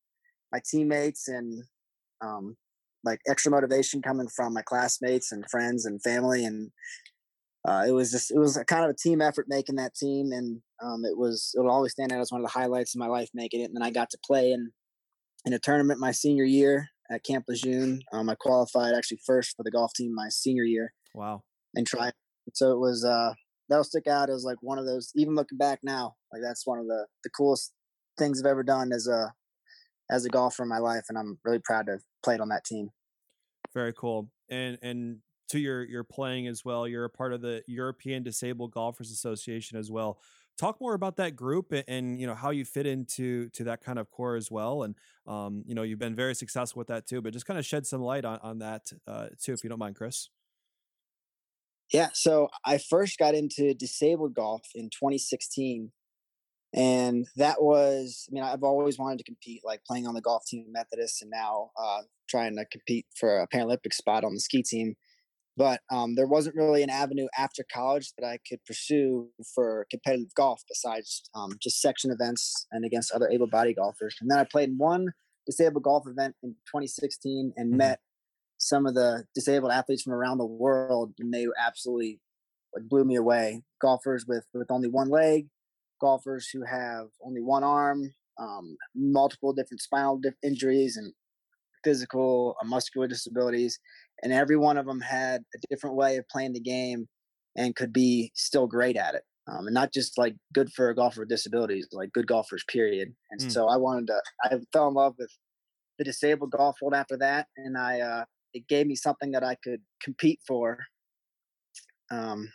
my 0.51 0.61
teammates, 0.65 1.27
and 1.27 1.63
um, 2.21 2.55
like 3.05 3.19
extra 3.29 3.51
motivation 3.51 4.01
coming 4.01 4.27
from 4.27 4.53
my 4.53 4.61
classmates 4.63 5.31
and 5.31 5.49
friends 5.49 5.85
and 5.85 6.01
family. 6.01 6.43
And 6.43 6.71
uh, 7.67 7.85
it 7.87 7.91
was 7.91 8.11
just 8.11 8.31
it 8.31 8.37
was 8.37 8.57
a 8.57 8.65
kind 8.65 8.83
of 8.83 8.91
a 8.91 8.95
team 8.95 9.21
effort 9.21 9.45
making 9.47 9.75
that 9.75 9.95
team, 9.95 10.31
and 10.31 10.61
um, 10.83 11.03
it 11.03 11.17
was 11.17 11.51
it 11.55 11.61
will 11.61 11.71
always 11.71 11.93
stand 11.93 12.11
out 12.11 12.21
as 12.21 12.31
one 12.31 12.41
of 12.41 12.45
the 12.45 12.59
highlights 12.59 12.95
of 12.95 12.99
my 12.99 13.07
life 13.07 13.29
making 13.33 13.61
it. 13.61 13.65
And 13.65 13.75
then 13.75 13.83
I 13.83 13.91
got 13.91 14.09
to 14.11 14.17
play 14.25 14.51
in 14.51 14.71
in 15.45 15.53
a 15.53 15.59
tournament 15.59 15.99
my 15.99 16.11
senior 16.11 16.43
year 16.43 16.89
at 17.09 17.23
Camp 17.23 17.45
Lejeune. 17.47 18.01
Um, 18.13 18.29
I 18.29 18.35
qualified 18.35 18.93
actually 18.93 19.19
first 19.25 19.55
for 19.55 19.63
the 19.63 19.71
golf 19.71 19.93
team 19.95 20.13
my 20.13 20.29
senior 20.29 20.63
year. 20.63 20.93
Wow! 21.13 21.41
And 21.73 21.87
tried. 21.87 22.13
So 22.53 22.71
it 22.71 22.79
was 22.79 23.03
uh, 23.03 23.33
that'll 23.69 23.83
stick 23.83 24.07
out 24.07 24.29
as 24.29 24.43
like 24.43 24.57
one 24.61 24.77
of 24.77 24.85
those. 24.85 25.11
Even 25.15 25.35
looking 25.35 25.57
back 25.57 25.79
now, 25.81 26.15
like 26.31 26.43
that's 26.43 26.67
one 26.67 26.77
of 26.77 26.85
the 26.85 27.07
the 27.23 27.31
coolest 27.31 27.73
things 28.17 28.39
I've 28.39 28.49
ever 28.49 28.63
done 28.63 28.91
as 28.91 29.07
a 29.07 29.33
as 30.11 30.25
a 30.25 30.29
golfer 30.29 30.63
in 30.63 30.69
my 30.69 30.77
life, 30.77 31.05
and 31.09 31.17
I'm 31.17 31.39
really 31.43 31.61
proud 31.63 31.87
to 31.87 31.97
played 32.25 32.41
on 32.41 32.49
that 32.49 32.65
team. 32.65 32.89
Very 33.73 33.93
cool. 33.93 34.29
And 34.49 34.77
and 34.81 35.19
to 35.49 35.59
your 35.59 35.83
your 35.83 36.03
playing 36.03 36.47
as 36.47 36.65
well. 36.65 36.87
You're 36.87 37.05
a 37.05 37.09
part 37.09 37.31
of 37.33 37.41
the 37.41 37.63
European 37.67 38.23
Disabled 38.23 38.71
Golfers 38.71 39.11
Association 39.11 39.77
as 39.77 39.91
well. 39.91 40.19
Talk 40.57 40.79
more 40.79 40.93
about 40.93 41.17
that 41.17 41.35
group 41.35 41.71
and, 41.71 41.83
and 41.87 42.19
you 42.19 42.27
know 42.27 42.33
how 42.33 42.49
you 42.49 42.65
fit 42.65 42.87
into 42.87 43.49
to 43.49 43.63
that 43.65 43.83
kind 43.83 43.99
of 43.99 44.09
core 44.09 44.35
as 44.35 44.49
well. 44.49 44.83
And 44.83 44.95
um, 45.27 45.63
you 45.65 45.75
know 45.75 45.83
you've 45.83 45.99
been 45.99 46.15
very 46.15 46.35
successful 46.35 46.79
with 46.79 46.87
that 46.87 47.05
too. 47.05 47.21
But 47.21 47.33
just 47.33 47.45
kind 47.45 47.59
of 47.59 47.65
shed 47.65 47.85
some 47.85 48.01
light 48.01 48.25
on 48.25 48.39
on 48.41 48.59
that 48.59 48.91
uh, 49.07 49.27
too, 49.41 49.53
if 49.53 49.63
you 49.63 49.69
don't 49.69 49.79
mind, 49.79 49.95
Chris. 49.95 50.29
Yeah, 51.93 52.09
so 52.13 52.49
I 52.65 52.79
first 52.79 53.19
got 53.19 53.35
into 53.35 53.75
disabled 53.75 54.33
golf 54.33 54.63
in 54.73 54.89
2016 54.89 55.91
and 56.75 57.25
that 57.37 57.61
was 57.61 58.27
i 58.29 58.33
mean 58.33 58.43
i've 58.43 58.63
always 58.63 58.99
wanted 58.99 59.17
to 59.17 59.23
compete 59.23 59.61
like 59.63 59.81
playing 59.85 60.05
on 60.05 60.13
the 60.13 60.21
golf 60.21 60.43
team 60.45 60.65
at 60.67 60.71
methodist 60.71 61.21
and 61.21 61.31
now 61.31 61.71
uh, 61.81 62.01
trying 62.29 62.55
to 62.55 62.65
compete 62.65 63.05
for 63.15 63.39
a 63.39 63.47
paralympic 63.47 63.93
spot 63.93 64.23
on 64.23 64.33
the 64.33 64.39
ski 64.39 64.63
team. 64.63 64.95
But 65.57 65.79
um, 65.89 66.15
there 66.15 66.27
wasn't 66.27 66.57
really 66.57 66.83
an 66.83 66.89
avenue 66.89 67.27
after 67.37 67.63
college 67.73 68.11
that 68.17 68.27
i 68.27 68.39
could 68.47 68.59
pursue 68.65 69.29
for 69.53 69.87
competitive 69.89 70.33
golf 70.35 70.61
besides 70.67 71.23
um, 71.33 71.51
just 71.61 71.81
section 71.81 72.11
events 72.11 72.67
and 72.71 72.83
against 72.85 73.11
other 73.11 73.29
able-bodied 73.29 73.77
golfers. 73.77 74.17
And 74.19 74.29
then 74.29 74.39
i 74.39 74.43
played 74.43 74.69
in 74.69 74.77
one 74.77 75.07
disabled 75.45 75.83
golf 75.83 76.03
event 76.07 76.35
in 76.43 76.51
2016 76.67 77.53
and 77.55 77.69
mm-hmm. 77.69 77.77
met 77.77 77.99
some 78.57 78.85
of 78.85 78.95
the 78.95 79.25
disabled 79.33 79.71
athletes 79.71 80.03
from 80.03 80.13
around 80.13 80.39
the 80.39 80.45
world 80.45 81.13
and 81.19 81.33
they 81.33 81.45
absolutely 81.57 82.19
like 82.73 82.89
blew 82.89 83.05
me 83.05 83.15
away. 83.15 83.63
Golfers 83.81 84.25
with 84.27 84.45
with 84.53 84.69
only 84.69 84.89
one 84.89 85.09
leg 85.09 85.47
golfers 85.99 86.49
who 86.51 86.63
have 86.63 87.07
only 87.23 87.41
one 87.41 87.63
arm, 87.63 88.13
um, 88.39 88.75
multiple 88.95 89.53
different 89.53 89.81
spinal 89.81 90.19
injuries, 90.43 90.97
and 90.97 91.13
physical, 91.83 92.55
uh, 92.61 92.65
muscular 92.65 93.07
disabilities, 93.07 93.79
and 94.23 94.33
every 94.33 94.57
one 94.57 94.77
of 94.77 94.85
them 94.85 95.01
had 95.01 95.41
a 95.53 95.59
different 95.69 95.95
way 95.95 96.17
of 96.17 96.27
playing 96.29 96.53
the 96.53 96.59
game 96.59 97.07
and 97.55 97.75
could 97.75 97.93
be 97.93 98.31
still 98.35 98.67
great 98.67 98.97
at 98.97 99.15
it. 99.15 99.23
Um, 99.47 99.67
and 99.67 99.73
not 99.75 99.93
just 99.93 100.17
like 100.17 100.35
good 100.53 100.71
for 100.73 100.89
a 100.89 100.95
golfer 100.95 101.21
with 101.21 101.29
disabilities, 101.29 101.87
like 101.91 102.11
good 102.11 102.25
golfers, 102.25 102.63
period. 102.67 103.13
And 103.29 103.39
mm. 103.39 103.51
so 103.51 103.67
I 103.67 103.77
wanted 103.77 104.07
to, 104.07 104.21
I 104.43 104.57
fell 104.73 104.87
in 104.87 104.95
love 104.95 105.13
with 105.19 105.31
the 105.99 106.03
disabled 106.03 106.51
golf 106.51 106.77
world 106.81 106.95
after 106.95 107.15
that, 107.17 107.47
and 107.55 107.77
I, 107.77 108.01
uh, 108.01 108.25
it 108.53 108.67
gave 108.67 108.87
me 108.87 108.95
something 108.95 109.31
that 109.31 109.43
I 109.43 109.55
could 109.63 109.81
compete 110.01 110.39
for. 110.47 110.79
Um, 112.09 112.49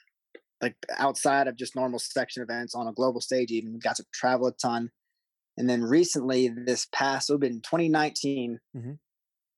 like 0.63 0.77
outside 0.99 1.49
of 1.49 1.57
just 1.57 1.77
normal 1.77 1.99
section 1.99 2.43
events 2.43 2.75
on 2.75 2.87
a 2.87 2.93
global 2.93 3.21
stage 3.21 3.51
even 3.51 3.79
got 3.79 3.97
to 3.97 4.05
travel 4.13 4.47
a 4.47 4.53
ton 4.53 4.91
and 5.57 5.69
then 5.69 5.83
recently 5.83 6.49
this 6.49 6.87
past 6.93 7.31
it 7.31 7.41
been 7.41 7.61
2019 7.61 8.59
mm-hmm. 8.77 8.93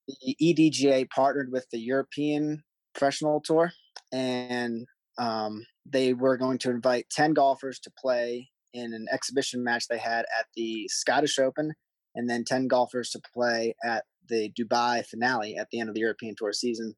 the 0.07 0.37
edga 0.43 1.09
partnered 1.11 1.51
with 1.53 1.67
the 1.71 1.79
european 1.79 2.63
professional 2.95 3.41
tour 3.41 3.73
and 4.13 4.87
um, 5.19 5.67
they 5.85 6.15
were 6.15 6.39
going 6.39 6.59
to 6.59 6.71
invite 6.71 7.07
10 7.11 7.35
golfers 7.35 7.79
to 7.81 7.91
play 7.99 8.49
in 8.73 8.95
an 8.95 9.07
exhibition 9.13 9.63
match 9.63 9.87
they 9.89 9.99
had 9.99 10.25
at 10.39 10.47
the 10.57 10.89
scottish 10.89 11.39
open 11.39 11.73
and 12.15 12.29
then 12.29 12.45
10 12.45 12.69
golfers 12.69 13.11
to 13.11 13.21
play 13.35 13.75
at 13.85 14.05
the 14.29 14.51
dubai 14.59 15.05
finale 15.05 15.57
at 15.57 15.69
the 15.71 15.81
end 15.81 15.89
of 15.89 15.95
the 15.95 16.01
european 16.01 16.35
tour 16.37 16.53
season 16.53 16.95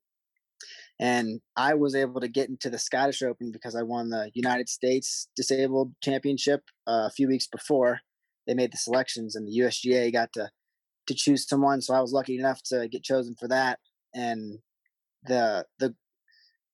and 1.00 1.40
I 1.56 1.74
was 1.74 1.94
able 1.94 2.20
to 2.20 2.28
get 2.28 2.48
into 2.48 2.70
the 2.70 2.78
Scottish 2.78 3.22
Open 3.22 3.50
because 3.50 3.74
I 3.74 3.82
won 3.82 4.10
the 4.10 4.30
United 4.34 4.68
States 4.68 5.28
Disabled 5.36 5.92
Championship 6.02 6.62
uh, 6.86 7.08
a 7.08 7.10
few 7.10 7.28
weeks 7.28 7.46
before 7.46 8.00
they 8.46 8.54
made 8.54 8.72
the 8.72 8.78
selections, 8.78 9.34
and 9.34 9.46
the 9.48 9.58
USGA 9.58 10.12
got 10.12 10.32
to 10.34 10.50
to 11.06 11.14
choose 11.14 11.46
someone. 11.46 11.80
So 11.80 11.94
I 11.94 12.00
was 12.00 12.12
lucky 12.12 12.38
enough 12.38 12.62
to 12.64 12.88
get 12.88 13.02
chosen 13.02 13.34
for 13.38 13.48
that. 13.48 13.78
And 14.14 14.58
the 15.24 15.66
the 15.78 15.94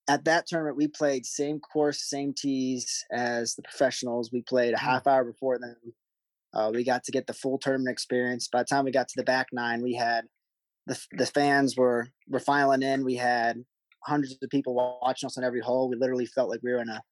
at 0.08 0.24
that 0.24 0.46
tournament 0.46 0.76
we 0.76 0.88
played 0.88 1.24
same 1.24 1.60
course, 1.60 2.02
same 2.02 2.34
tees 2.36 3.04
as 3.12 3.54
the 3.54 3.62
professionals. 3.62 4.30
We 4.32 4.42
played 4.42 4.74
a 4.74 4.76
mm. 4.76 4.80
half 4.80 5.06
hour 5.06 5.24
before 5.24 5.58
them. 5.58 5.76
Uh, 6.52 6.70
we 6.74 6.84
got 6.84 7.04
to 7.04 7.12
get 7.12 7.26
the 7.26 7.32
full 7.32 7.58
tournament 7.58 7.92
experience. 7.92 8.48
By 8.48 8.60
the 8.60 8.66
time 8.66 8.84
we 8.84 8.90
got 8.90 9.08
to 9.08 9.14
the 9.16 9.24
back 9.24 9.48
nine, 9.52 9.82
we 9.82 9.94
had 9.94 10.24
the 10.86 11.00
the 11.12 11.26
fans 11.26 11.76
were 11.76 12.08
were 12.28 12.40
filing 12.40 12.82
in. 12.82 13.04
We 13.04 13.16
had 13.16 13.64
hundreds 14.04 14.37
of 14.42 14.50
people 14.50 14.75
watching 14.75 15.26
us 15.26 15.37
on 15.37 15.45
every 15.45 15.61
hole. 15.61 15.88
We 15.88 15.97
literally 15.97 16.26
felt 16.26 16.49
like 16.49 16.61
we 16.62 16.73
were 16.73 16.80
in 16.80 16.88
a 16.88 17.02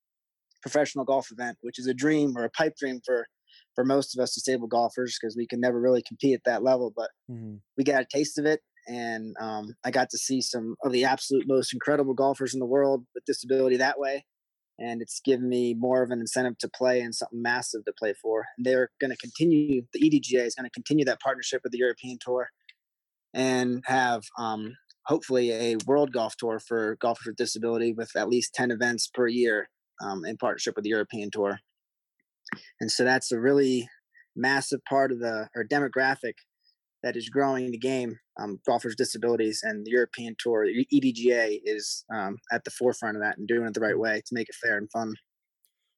professional 0.63 1.05
golf 1.05 1.29
event, 1.31 1.59
which 1.61 1.79
is 1.79 1.87
a 1.87 1.95
dream 1.95 2.37
or 2.37 2.45
a 2.45 2.51
pipe 2.51 2.75
dream 2.79 3.01
for 3.05 3.27
for 3.75 3.85
most 3.85 4.17
of 4.17 4.23
us 4.23 4.35
disabled 4.35 4.71
golfers 4.71 5.17
because 5.21 5.37
we 5.37 5.47
can 5.47 5.61
never 5.61 5.81
really 5.81 6.03
compete 6.03 6.35
at 6.35 6.45
that 6.45 6.65
level. 6.65 6.93
But 6.95 7.11
mm-hmm. 7.31 7.57
we 7.77 7.85
got 7.85 8.03
a 8.03 8.07
taste 8.13 8.39
of 8.39 8.45
it, 8.45 8.61
and 8.89 9.37
um, 9.41 9.75
I 9.85 9.91
got 9.91 10.11
to 10.11 10.19
see 10.19 10.41
some 10.41 10.75
of 10.85 10.93
the 10.93 11.05
absolute 11.05 11.45
most 11.47 11.73
incredible 11.73 12.15
golfers 12.15 12.55
in 12.55 12.61
the 12.61 12.67
world 12.67 13.05
with 13.15 13.25
disability 13.25 13.77
that 13.77 13.99
way. 13.99 14.25
And 14.81 15.03
it's 15.03 15.21
given 15.25 15.49
me 15.49 15.75
more 15.75 16.03
of 16.03 16.11
an 16.11 16.21
incentive 16.21 16.57
to 16.59 16.69
play 16.69 17.01
and 17.01 17.13
something 17.13 17.43
massive 17.43 17.85
to 17.85 17.93
play 17.99 18.15
for. 18.21 18.47
And 18.57 18.65
they're 18.65 18.91
going 19.01 19.11
to 19.11 19.17
continue. 19.17 19.83
The 19.93 20.01
EDGA 20.01 20.45
is 20.45 20.55
going 20.55 20.67
to 20.67 20.71
continue 20.71 21.05
that 21.05 21.21
partnership 21.21 21.63
with 21.65 21.73
the 21.73 21.79
European 21.79 22.19
Tour 22.21 22.49
and 23.35 23.83
have 23.87 24.23
um, 24.39 24.77
hopefully 25.09 25.51
a 25.51 25.77
world 25.87 26.13
golf 26.13 26.37
tour 26.37 26.61
for 26.61 26.97
golfers 27.01 27.27
with 27.27 27.37
disability 27.37 27.93
with 27.93 28.11
at 28.15 28.29
least 28.29 28.55
10 28.55 28.71
events 28.71 29.11
per 29.13 29.27
year 29.27 29.69
um, 30.03 30.25
in 30.25 30.37
partnership 30.37 30.77
with 30.77 30.85
the 30.85 30.91
European 30.91 31.31
Tour. 31.31 31.59
And 32.81 32.91
so 32.91 33.05
that's 33.05 33.33
a 33.33 33.41
really 33.41 33.89
massive 34.37 34.81
part 34.89 35.11
of 35.11 35.19
the 35.19 35.49
or 35.57 35.67
demographic 35.67 36.35
that 37.03 37.17
is 37.17 37.29
growing 37.29 37.71
the 37.71 37.79
game, 37.79 38.19
um, 38.41 38.59
golfers 38.67 38.93
with 38.93 38.99
disabilities, 38.99 39.61
and 39.63 39.87
the 39.87 39.91
European 39.91 40.35
Tour, 40.39 40.67
EDGA, 40.67 41.61
is 41.65 42.05
um, 42.13 42.37
at 42.53 42.65
the 42.65 42.71
forefront 42.71 43.17
of 43.17 43.23
that 43.23 43.39
and 43.39 43.47
doing 43.47 43.67
it 43.67 43.75
the 43.75 43.81
right 43.81 43.99
way 43.99 44.21
to 44.27 44.35
make 44.35 44.49
it 44.49 44.55
fair 44.57 44.77
and 44.77 44.91
fun. 44.91 45.15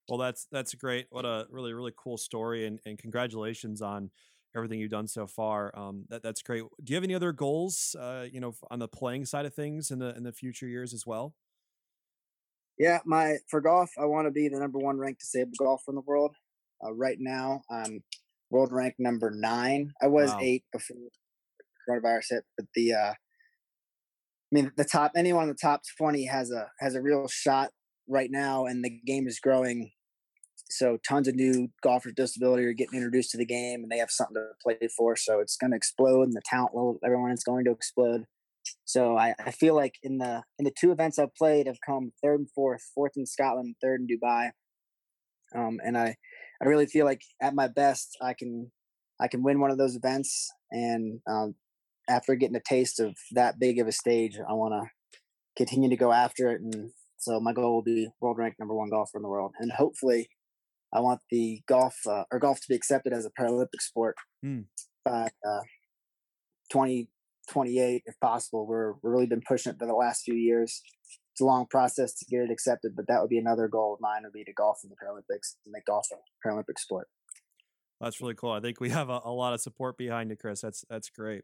Well, 0.08 0.18
that's 0.18 0.46
that's 0.52 0.74
great. 0.74 1.06
What 1.10 1.24
a 1.24 1.46
really 1.50 1.72
really 1.72 1.92
cool 1.96 2.18
story, 2.18 2.66
and 2.66 2.80
and 2.84 2.98
congratulations 2.98 3.80
on 3.80 4.10
everything 4.54 4.80
you've 4.80 4.90
done 4.90 5.08
so 5.08 5.26
far. 5.26 5.76
Um, 5.78 6.04
that 6.08 6.22
that's 6.22 6.42
great. 6.42 6.64
Do 6.82 6.92
you 6.92 6.96
have 6.96 7.04
any 7.04 7.14
other 7.14 7.32
goals, 7.32 7.94
uh, 7.98 8.26
you 8.30 8.40
know, 8.40 8.54
on 8.70 8.78
the 8.78 8.88
playing 8.88 9.24
side 9.24 9.46
of 9.46 9.54
things 9.54 9.90
in 9.90 9.98
the 9.98 10.16
in 10.16 10.22
the 10.22 10.32
future 10.32 10.66
years 10.66 10.92
as 10.92 11.06
well? 11.06 11.34
Yeah, 12.78 13.00
my 13.04 13.36
for 13.48 13.60
golf, 13.60 13.90
I 14.00 14.06
want 14.06 14.26
to 14.26 14.30
be 14.30 14.48
the 14.48 14.58
number 14.58 14.78
one 14.78 14.98
ranked 14.98 15.20
disabled 15.20 15.56
golfer 15.58 15.90
in 15.90 15.96
the 15.96 16.00
world. 16.00 16.34
Uh, 16.84 16.92
right 16.92 17.18
now, 17.18 17.62
I'm 17.70 18.02
world 18.50 18.72
rank 18.72 18.94
number 18.98 19.30
nine. 19.30 19.92
I 20.02 20.06
was 20.06 20.30
wow. 20.30 20.38
eight 20.40 20.64
before 20.72 20.96
coronavirus 21.88 22.24
hit, 22.30 22.44
but 22.56 22.66
the 22.74 22.94
uh, 22.94 23.12
I 23.12 24.50
mean, 24.50 24.72
the 24.76 24.84
top 24.84 25.12
anyone 25.14 25.44
in 25.44 25.48
the 25.50 25.54
top 25.54 25.82
twenty 25.98 26.24
has 26.26 26.50
a 26.50 26.68
has 26.80 26.94
a 26.94 27.02
real 27.02 27.28
shot 27.28 27.70
right 28.08 28.30
now, 28.30 28.66
and 28.66 28.84
the 28.84 28.90
game 29.06 29.28
is 29.28 29.38
growing 29.38 29.92
so 30.70 30.98
tons 31.06 31.28
of 31.28 31.34
new 31.34 31.68
golfers 31.82 32.10
with 32.10 32.16
disability 32.16 32.64
are 32.64 32.72
getting 32.72 32.96
introduced 32.96 33.30
to 33.32 33.38
the 33.38 33.46
game 33.46 33.82
and 33.82 33.90
they 33.90 33.98
have 33.98 34.10
something 34.10 34.36
to 34.36 34.52
play 34.62 34.88
for. 34.96 35.16
So 35.16 35.40
it's 35.40 35.56
going 35.56 35.72
to 35.72 35.76
explode 35.76 36.24
and 36.24 36.32
the 36.32 36.42
talent 36.44 36.74
level 36.74 36.98
everyone 37.04 37.32
is 37.32 37.44
going 37.44 37.64
to 37.64 37.72
explode. 37.72 38.24
So 38.84 39.16
I, 39.16 39.34
I 39.44 39.50
feel 39.50 39.74
like 39.74 39.94
in 40.02 40.18
the 40.18 40.42
in 40.58 40.64
the 40.64 40.72
two 40.78 40.92
events 40.92 41.18
I've 41.18 41.34
played, 41.34 41.68
I've 41.68 41.80
come 41.84 42.12
third 42.22 42.40
and 42.40 42.50
fourth, 42.54 42.82
fourth 42.94 43.12
in 43.16 43.26
Scotland, 43.26 43.76
third 43.82 44.00
in 44.00 44.06
Dubai. 44.06 44.50
Um, 45.54 45.78
and 45.84 45.98
I, 45.98 46.14
I 46.62 46.66
really 46.66 46.86
feel 46.86 47.06
like 47.06 47.22
at 47.42 47.54
my 47.54 47.68
best, 47.68 48.16
I 48.22 48.34
can 48.34 48.70
I 49.20 49.28
can 49.28 49.42
win 49.42 49.60
one 49.60 49.70
of 49.70 49.78
those 49.78 49.96
events. 49.96 50.50
And 50.70 51.20
um, 51.28 51.54
after 52.08 52.34
getting 52.34 52.56
a 52.56 52.60
taste 52.60 53.00
of 53.00 53.14
that 53.32 53.58
big 53.58 53.78
of 53.78 53.88
a 53.88 53.92
stage, 53.92 54.38
I 54.38 54.52
want 54.52 54.74
to 54.74 54.88
continue 55.56 55.90
to 55.90 55.96
go 55.96 56.12
after 56.12 56.50
it. 56.50 56.60
And 56.60 56.90
so 57.18 57.40
my 57.40 57.52
goal 57.52 57.74
will 57.74 57.82
be 57.82 58.08
world 58.20 58.38
ranked 58.38 58.58
number 58.58 58.74
one 58.74 58.90
golfer 58.90 59.18
in 59.18 59.22
the 59.22 59.28
world, 59.28 59.52
and 59.58 59.72
hopefully 59.72 60.28
I 60.92 61.00
want 61.00 61.20
the 61.30 61.62
golf 61.68 61.96
uh, 62.06 62.24
or 62.32 62.38
golf 62.38 62.60
to 62.60 62.68
be 62.68 62.74
accepted 62.74 63.12
as 63.12 63.26
a 63.26 63.30
Paralympic 63.30 63.80
sport 63.80 64.16
mm. 64.44 64.64
by 65.04 65.28
uh, 65.46 65.62
2028, 66.72 68.02
if 68.06 68.18
possible. 68.20 68.66
We're 68.66 68.92
we've 68.92 68.98
really 69.02 69.26
been 69.26 69.42
pushing 69.46 69.72
it 69.72 69.78
for 69.78 69.86
the 69.86 69.94
last 69.94 70.22
few 70.22 70.34
years. 70.34 70.82
It's 71.32 71.40
a 71.40 71.44
long 71.44 71.66
process 71.66 72.14
to 72.14 72.24
get 72.24 72.40
it 72.42 72.50
accepted, 72.50 72.96
but 72.96 73.06
that 73.08 73.20
would 73.20 73.30
be 73.30 73.38
another 73.38 73.68
goal 73.68 73.94
of 73.94 74.00
mine 74.00 74.22
would 74.24 74.32
be 74.32 74.44
to 74.44 74.52
golf 74.52 74.80
in 74.82 74.90
the 74.90 74.96
Paralympics 74.96 75.54
and 75.64 75.72
make 75.72 75.86
golf 75.86 76.08
a 76.12 76.48
Paralympic 76.48 76.78
sport. 76.78 77.08
That's 78.00 78.20
really 78.20 78.34
cool. 78.34 78.52
I 78.52 78.60
think 78.60 78.80
we 78.80 78.90
have 78.90 79.10
a, 79.10 79.20
a 79.24 79.30
lot 79.30 79.52
of 79.52 79.60
support 79.60 79.96
behind 79.96 80.32
it, 80.32 80.38
Chris. 80.40 80.62
That's 80.62 80.84
that's 80.88 81.10
great. 81.10 81.42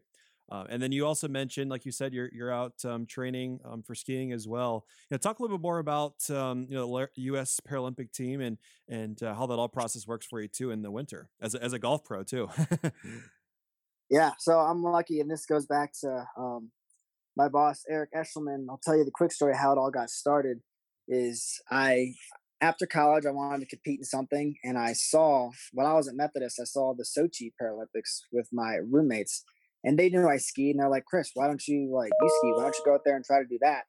Uh, 0.49 0.63
and 0.69 0.81
then 0.81 0.91
you 0.91 1.05
also 1.05 1.27
mentioned, 1.27 1.69
like 1.69 1.85
you 1.85 1.91
said, 1.91 2.13
you're 2.13 2.29
you're 2.31 2.51
out 2.51 2.73
um, 2.85 3.05
training 3.05 3.59
um, 3.65 3.83
for 3.83 3.93
skiing 3.93 4.31
as 4.31 4.47
well. 4.47 4.85
You 5.09 5.15
know, 5.15 5.17
talk 5.17 5.39
a 5.39 5.41
little 5.41 5.57
bit 5.57 5.61
more 5.61 5.79
about 5.79 6.29
um, 6.29 6.67
you 6.69 6.75
know 6.75 6.97
the 6.97 7.09
U.S. 7.15 7.59
Paralympic 7.67 8.11
team 8.11 8.39
and 8.39 8.57
and 8.87 9.21
uh, 9.21 9.33
how 9.33 9.45
that 9.47 9.55
all 9.55 9.67
process 9.67 10.07
works 10.07 10.25
for 10.25 10.41
you 10.41 10.47
too 10.47 10.71
in 10.71 10.81
the 10.81 10.91
winter 10.91 11.29
as 11.41 11.53
a, 11.53 11.63
as 11.63 11.73
a 11.73 11.79
golf 11.79 12.05
pro 12.05 12.23
too. 12.23 12.49
yeah, 14.09 14.31
so 14.39 14.57
I'm 14.57 14.83
lucky, 14.83 15.19
and 15.19 15.29
this 15.29 15.45
goes 15.45 15.65
back 15.65 15.91
to 16.01 16.25
um, 16.37 16.71
my 17.35 17.49
boss 17.49 17.83
Eric 17.89 18.11
Eshelman. 18.15 18.67
I'll 18.69 18.79
tell 18.81 18.97
you 18.97 19.03
the 19.03 19.11
quick 19.11 19.33
story 19.33 19.55
how 19.55 19.73
it 19.73 19.77
all 19.77 19.91
got 19.91 20.09
started. 20.09 20.59
Is 21.09 21.61
I 21.69 22.13
after 22.61 22.85
college 22.85 23.25
I 23.25 23.31
wanted 23.31 23.59
to 23.61 23.75
compete 23.75 23.99
in 23.99 24.05
something, 24.05 24.55
and 24.63 24.77
I 24.77 24.93
saw 24.93 25.49
when 25.73 25.85
I 25.85 25.93
was 25.93 26.07
at 26.07 26.15
Methodist, 26.15 26.59
I 26.61 26.63
saw 26.63 26.93
the 26.93 27.03
Sochi 27.03 27.51
Paralympics 27.61 28.21
with 28.31 28.47
my 28.53 28.75
roommates 28.75 29.43
and 29.87 29.97
they 29.97 30.09
knew 30.09 30.27
I 30.27 30.37
skied, 30.37 30.75
and 30.75 30.81
they're 30.81 30.89
like, 30.89 31.05
Chris, 31.05 31.31
why 31.33 31.47
don't 31.47 31.65
you 31.67 31.89
like 31.93 32.11
you 32.21 32.29
ski? 32.39 32.51
Why 32.53 32.63
don't 32.63 32.75
you 32.75 32.83
go 32.85 32.93
out 32.93 33.01
there 33.05 33.15
and 33.15 33.25
try 33.25 33.39
to 33.39 33.47
do 33.47 33.57
that? 33.61 33.83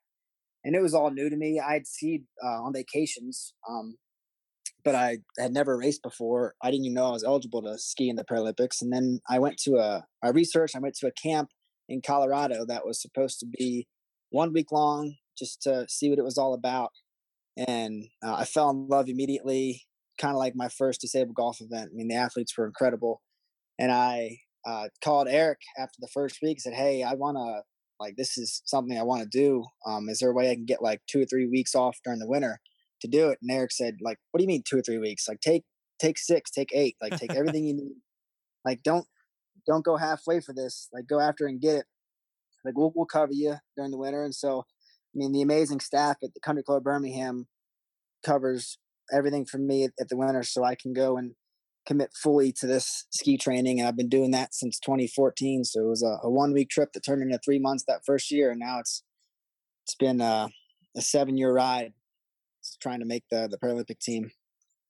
and 0.64 0.74
it 0.74 0.82
was 0.82 0.94
all 0.94 1.10
new 1.10 1.30
to 1.30 1.36
me. 1.36 1.60
I'd 1.60 1.86
skied 1.86 2.24
uh, 2.44 2.62
on 2.62 2.72
vacations, 2.72 3.54
um, 3.68 3.96
but 4.84 4.94
I 4.94 5.18
had 5.38 5.52
never 5.52 5.78
raced 5.78 6.02
before. 6.02 6.54
I 6.62 6.70
didn't 6.70 6.86
even 6.86 6.94
know 6.94 7.06
I 7.06 7.12
was 7.12 7.24
eligible 7.24 7.62
to 7.62 7.78
ski 7.78 8.08
in 8.08 8.16
the 8.16 8.24
Paralympics. 8.24 8.82
And 8.82 8.92
then 8.92 9.20
I 9.28 9.38
went 9.38 9.58
to 9.60 9.76
a, 9.76 10.04
I 10.22 10.28
researched, 10.28 10.76
I 10.76 10.80
went 10.80 10.94
to 10.96 11.06
a 11.06 11.12
camp 11.12 11.50
in 11.88 12.02
Colorado 12.04 12.64
that 12.66 12.86
was 12.86 13.00
supposed 13.00 13.40
to 13.40 13.46
be 13.46 13.86
one 14.30 14.52
week 14.52 14.72
long 14.72 15.14
just 15.38 15.62
to 15.62 15.86
see 15.88 16.10
what 16.10 16.18
it 16.18 16.24
was 16.24 16.38
all 16.38 16.54
about. 16.54 16.90
And 17.56 18.04
uh, 18.24 18.34
I 18.34 18.44
fell 18.44 18.70
in 18.70 18.88
love 18.88 19.08
immediately, 19.08 19.82
kind 20.20 20.34
of 20.34 20.38
like 20.38 20.54
my 20.54 20.68
first 20.68 21.00
disabled 21.00 21.36
golf 21.36 21.60
event. 21.60 21.90
I 21.92 21.96
mean, 21.96 22.08
the 22.08 22.16
athletes 22.16 22.56
were 22.56 22.66
incredible. 22.66 23.22
And 23.78 23.90
I 23.90 24.38
uh, 24.68 24.88
called 25.02 25.28
Eric 25.28 25.58
after 25.78 25.96
the 26.00 26.08
first 26.08 26.38
week 26.42 26.58
and 26.58 26.74
said, 26.74 26.74
Hey, 26.74 27.02
I 27.02 27.14
want 27.14 27.36
to, 27.36 27.62
like, 27.98 28.16
this 28.16 28.36
is 28.36 28.62
something 28.66 28.98
I 28.98 29.02
want 29.02 29.22
to 29.22 29.28
do. 29.28 29.64
Um, 29.86 30.08
is 30.08 30.18
there 30.18 30.30
a 30.30 30.34
way 30.34 30.50
I 30.50 30.54
can 30.54 30.66
get 30.66 30.82
like 30.82 31.00
two 31.08 31.22
or 31.22 31.24
three 31.24 31.46
weeks 31.46 31.74
off 31.74 31.96
during 32.04 32.18
the 32.18 32.28
winter? 32.28 32.60
to 33.00 33.08
do 33.08 33.30
it. 33.30 33.38
And 33.42 33.50
Eric 33.50 33.72
said, 33.72 33.98
like, 34.00 34.18
what 34.30 34.38
do 34.38 34.44
you 34.44 34.48
mean 34.48 34.62
two 34.68 34.78
or 34.78 34.82
three 34.82 34.98
weeks? 34.98 35.28
Like 35.28 35.40
take 35.40 35.64
take 35.98 36.18
six, 36.18 36.50
take 36.50 36.70
eight, 36.72 36.96
like 37.00 37.16
take 37.16 37.34
everything 37.36 37.64
you 37.64 37.74
need. 37.74 37.96
Like 38.64 38.82
don't 38.82 39.06
don't 39.66 39.84
go 39.84 39.96
halfway 39.96 40.40
for 40.40 40.52
this. 40.52 40.88
Like 40.92 41.06
go 41.06 41.20
after 41.20 41.46
and 41.46 41.60
get 41.60 41.76
it. 41.76 41.86
Like 42.64 42.76
we'll 42.76 42.92
we'll 42.94 43.06
cover 43.06 43.32
you 43.32 43.56
during 43.76 43.90
the 43.90 43.98
winter. 43.98 44.24
And 44.24 44.34
so 44.34 44.60
I 44.60 45.14
mean 45.14 45.32
the 45.32 45.42
amazing 45.42 45.80
staff 45.80 46.16
at 46.22 46.34
the 46.34 46.40
Country 46.40 46.62
Club 46.62 46.84
Birmingham 46.84 47.46
covers 48.24 48.78
everything 49.12 49.46
for 49.46 49.58
me 49.58 49.84
at, 49.84 49.92
at 50.00 50.08
the 50.08 50.16
winter 50.16 50.42
so 50.42 50.64
I 50.64 50.74
can 50.74 50.92
go 50.92 51.16
and 51.16 51.34
commit 51.88 52.12
fully 52.14 52.52
to 52.52 52.66
this 52.68 53.06
ski 53.10 53.36
training. 53.36 53.80
And 53.80 53.88
I've 53.88 53.96
been 53.96 54.08
doing 54.08 54.30
that 54.32 54.54
since 54.54 54.78
2014. 54.78 55.64
So 55.64 55.80
it 55.80 55.88
was 55.88 56.02
a, 56.04 56.18
a 56.22 56.30
one 56.30 56.52
week 56.52 56.68
trip 56.68 56.92
that 56.92 57.00
turned 57.00 57.22
into 57.22 57.40
three 57.44 57.58
months 57.58 57.84
that 57.88 58.02
first 58.06 58.30
year. 58.30 58.50
And 58.50 58.60
now 58.60 58.78
it's, 58.78 59.02
it's 59.84 59.96
been 59.96 60.20
a, 60.20 60.50
a 60.96 61.00
seven 61.00 61.36
year 61.36 61.52
ride 61.52 61.94
trying 62.80 63.00
to 63.00 63.06
make 63.06 63.24
the 63.30 63.48
the 63.50 63.58
Paralympic 63.58 63.98
team. 63.98 64.30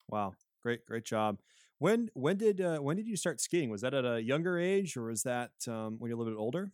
Wow, 0.09 0.35
great 0.63 0.85
great 0.87 1.05
job. 1.05 1.39
When 1.79 2.11
when 2.15 2.37
did 2.37 2.61
uh, 2.61 2.79
when 2.79 2.97
did 2.97 3.07
you 3.07 3.17
start 3.17 3.41
skiing? 3.41 3.71
Was 3.71 3.83
that 3.83 3.95
at 3.95 4.05
a 4.05 4.21
younger 4.21 4.59
age, 4.59 4.97
or 4.97 5.05
was 5.05 5.23
that 5.23 5.53
um, 5.69 5.97
when 5.99 6.09
you're 6.09 6.17
a 6.17 6.19
little 6.19 6.33
bit 6.33 6.41
older? 6.41 6.73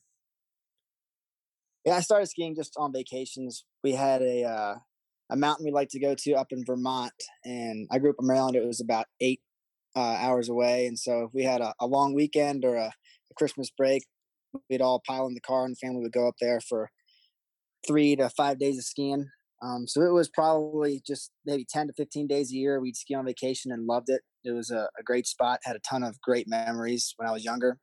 Yeah, 1.84 1.96
I 1.96 2.00
started 2.00 2.26
skiing 2.26 2.54
just 2.54 2.74
on 2.78 2.92
vacations. 2.92 3.64
We 3.82 3.92
had 3.92 4.22
a 4.22 4.44
uh, 4.44 4.74
a 5.30 5.36
mountain 5.36 5.66
we 5.66 5.72
like 5.72 5.90
to 5.90 6.00
go 6.00 6.14
to 6.14 6.34
up 6.34 6.52
in 6.52 6.64
Vermont, 6.64 7.12
and 7.44 7.86
I 7.90 7.98
grew 7.98 8.10
up 8.10 8.16
in 8.18 8.26
Maryland. 8.26 8.56
It 8.56 8.66
was 8.66 8.80
about 8.80 9.06
eight 9.20 9.40
uh, 9.96 10.16
hours 10.20 10.48
away, 10.48 10.86
and 10.86 10.98
so 10.98 11.24
if 11.24 11.30
we 11.32 11.44
had 11.44 11.60
a, 11.60 11.74
a 11.80 11.86
long 11.86 12.14
weekend 12.14 12.64
or 12.64 12.76
a, 12.76 12.86
a, 12.86 13.34
Christmas 13.36 13.70
break, 13.76 14.04
we'd 14.68 14.80
all 14.80 15.02
pile 15.06 15.26
in 15.26 15.34
the 15.34 15.40
car, 15.40 15.64
and 15.64 15.74
the 15.74 15.86
family 15.86 16.02
would 16.02 16.12
go 16.12 16.28
up 16.28 16.36
there 16.40 16.60
for 16.60 16.90
three 17.86 18.16
to 18.16 18.28
five 18.30 18.58
days 18.58 18.78
of 18.78 18.84
skiing. 18.84 19.28
Um, 19.62 19.86
so 19.86 20.02
it 20.02 20.12
was 20.12 20.28
probably 20.28 21.02
just 21.06 21.30
maybe 21.46 21.66
10 21.68 21.86
to 21.86 21.92
15 21.94 22.26
days 22.26 22.50
a 22.50 22.54
year. 22.54 22.80
We'd 22.80 22.96
ski 22.96 23.14
on 23.14 23.24
vacation 23.24 23.72
and 23.72 23.86
loved 23.86 24.10
it. 24.10 24.20
It 24.44 24.50
was 24.50 24.70
a, 24.70 24.88
a 24.98 25.02
great 25.02 25.26
spot, 25.26 25.60
had 25.64 25.76
a 25.76 25.80
ton 25.80 26.02
of 26.02 26.20
great 26.20 26.46
memories 26.46 27.14
when 27.16 27.28
I 27.28 27.32
was 27.32 27.44
younger. 27.44 27.78